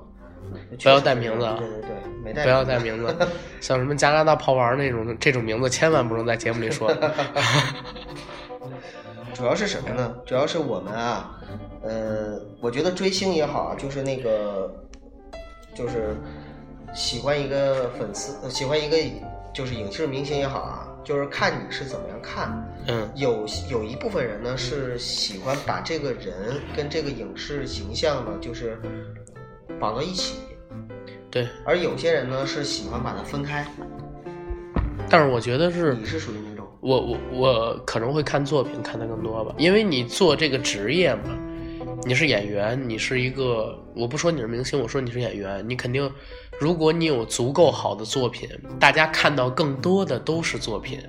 [0.82, 1.90] 不要带名字啊对对对，
[2.24, 3.16] 没带不要带名字，
[3.62, 6.92] 像什么加拿大炮王那种这种名字，千万不能在节目里说。
[9.34, 10.16] 主要是什么呢？
[10.26, 11.40] 主要是我们啊，
[11.82, 14.70] 呃，我觉得追星也好啊，就是那个，
[15.74, 16.16] 就是
[16.94, 18.98] 喜欢一个粉丝，呃喜欢一个
[19.54, 22.52] 就是影视明星也好啊，就是看你是怎么样看。
[22.88, 28.78] 嗯，有有一部分人呢是喜欢把这个人跟这个影视形象呢，就是
[29.80, 30.36] 绑到一起，
[31.32, 31.48] 对。
[31.66, 33.66] 而有些人呢是喜欢把它分开。
[35.10, 36.68] 但是我觉得是，你是属于哪种？
[36.82, 41.24] 我我我可能会看作品看的更多吧，因为你做这个职业嘛，
[42.04, 46.12] 你是演员，你是一个，我不说你是明星，我说你是演员，你肯定，
[46.60, 48.48] 如果你有足够好的作品，
[48.80, 51.00] 大家看到更多的都是作品，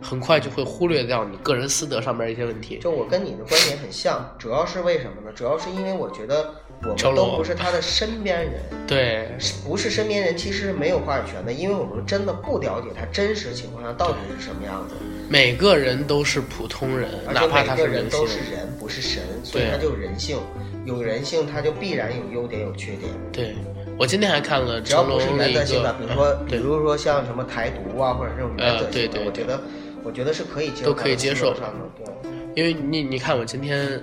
[0.00, 2.78] 很快就会忽略掉你个人私德上面一些问题。
[2.78, 5.32] 就我跟你的观点很像，主要是为什么呢？
[5.34, 8.54] 主要是因为我觉得我们都不是他的身边人，
[8.86, 9.28] 对，
[9.64, 14.94] 不是身边人其实是没有话语权的，因为我们真的不了解他真实情况下到底是什么样子，
[15.28, 18.26] 每个人都是普通人，哪怕他是明星都。
[18.26, 20.38] 是人，不是神，所以他就有人性，
[20.86, 23.12] 有人性他就必然有优点有缺点。
[23.30, 23.54] 对，
[23.98, 29.60] 我今天还看了只要不是原则性的，比如说，嗯，比如说像什么台独啊，或者这种原则性的，呃对对我觉得，
[30.02, 32.04] 我觉得是可以接受，都可以接受上的。
[32.22, 34.02] 对，因为你你看我今天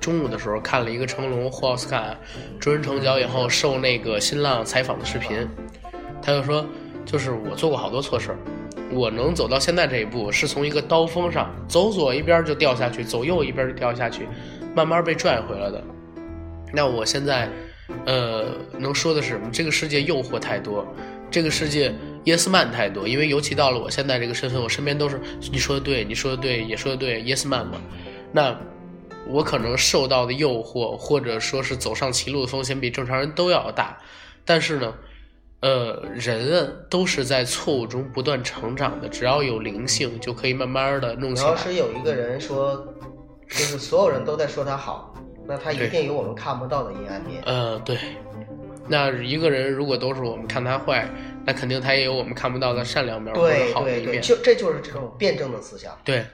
[0.00, 2.16] 中午的时候看了一个成龙获奥斯卡
[2.58, 5.46] 终身成角以后受那个新浪采访的视频，
[6.22, 6.64] 他就说，
[7.04, 8.38] 就是我做过好多错事儿，
[8.92, 14.28] 我能走到现在这一步，是从一个刀锋上走左一边就掉下去，走右一边就掉下去，
[14.74, 15.82] 慢慢被拽回来的。
[16.72, 17.48] 那我现在，
[18.04, 18.46] 呃，
[18.78, 19.48] 能说的是什么？
[19.50, 20.86] 这个世界诱惑太多，
[21.30, 21.92] 这个世界
[22.24, 23.08] yes man 太多。
[23.08, 25.20] 因为尤其到了我现在这个身份，我身边都是
[25.50, 27.80] 你说的对，你说的对，也说的对，yes man 嘛。
[28.32, 28.54] 那
[29.28, 33.98] 我可能受到的诱惑，或者说是走上歧路的风险，比正常人都要大。
[34.44, 34.94] 但是呢，
[35.60, 41.48] 呃，人啊都是在错误中不断成长的，只要有灵性，就可以慢慢的弄起来。
[41.48, 42.76] 你要是有一个人说，
[43.48, 45.14] 就是所有人都在说他好，
[45.46, 47.42] 那他一定有我们看不到的阴暗面。
[47.44, 47.98] 呃，对。
[48.90, 51.06] 那一个人如果都是我们看他坏，
[51.44, 54.20] 那肯定他也有我们看不到的善良面或对者好的对对。
[54.20, 55.92] 就这就是这种辩证的思想。
[56.02, 56.24] 对，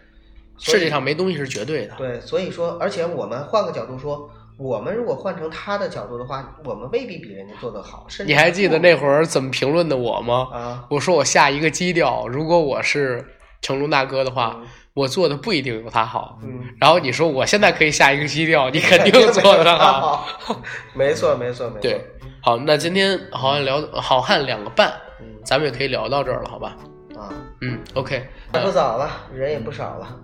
[0.59, 1.95] 世界上没东西是绝对的。
[1.97, 10.49] 对，所以说，而且我们换个角度说，我们如果换成他的角度的话，我们未必比人家做得好，甚至你还记得那会儿怎么评论的我吗？
[10.53, 10.85] 啊？
[10.91, 13.25] 我说我下一个基调，如果我是
[13.61, 16.39] 成龙大哥的话，嗯我做的不一定有他好。
[16.45, 20.25] 嗯，然后你说我现在可以下一个基调，你肯定 做的好。
[20.39, 20.63] 好。
[20.93, 21.81] 没错，没错，没错。
[21.81, 22.01] 对，
[22.41, 26.77] 好，那今天好汉聊好汉两个半，嗯咱们也可以聊到这儿了，好吧？
[27.19, 27.29] 啊，
[27.61, 30.17] 嗯，OK，不早了，人也不少了。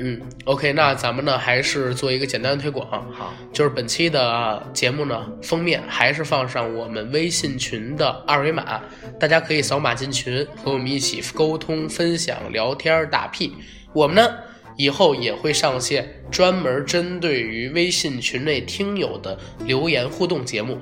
[0.00, 8.80] 嗯，OK，那咱们呢还是做一个简单的推广，好，就是本期的节目呢封面还是放上我们微信群的二维码，
[9.18, 13.52] 大家可以扫码进群，和我们一起沟通、分享、聊天、打屁。
[13.92, 14.34] 我们呢
[14.76, 20.78] 以后也会上线专门针对于微信群内听友的留言互动节目。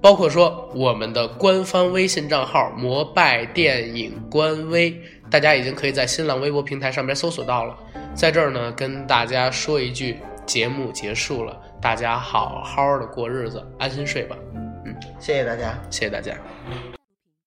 [0.00, 4.96] 包括说我们的官方微信账号“摩拜电影官微”，
[5.30, 7.76] 大家已经可以在新浪微博平台上面搜索到了。
[8.14, 14.36] 在这儿呢，跟大家说一句，节目结束了，大家好好的过日子，安心睡吧。
[14.54, 15.78] 嗯谢谢大家。
[15.90, 16.34] 谢谢大家。
[16.70, 16.87] 嗯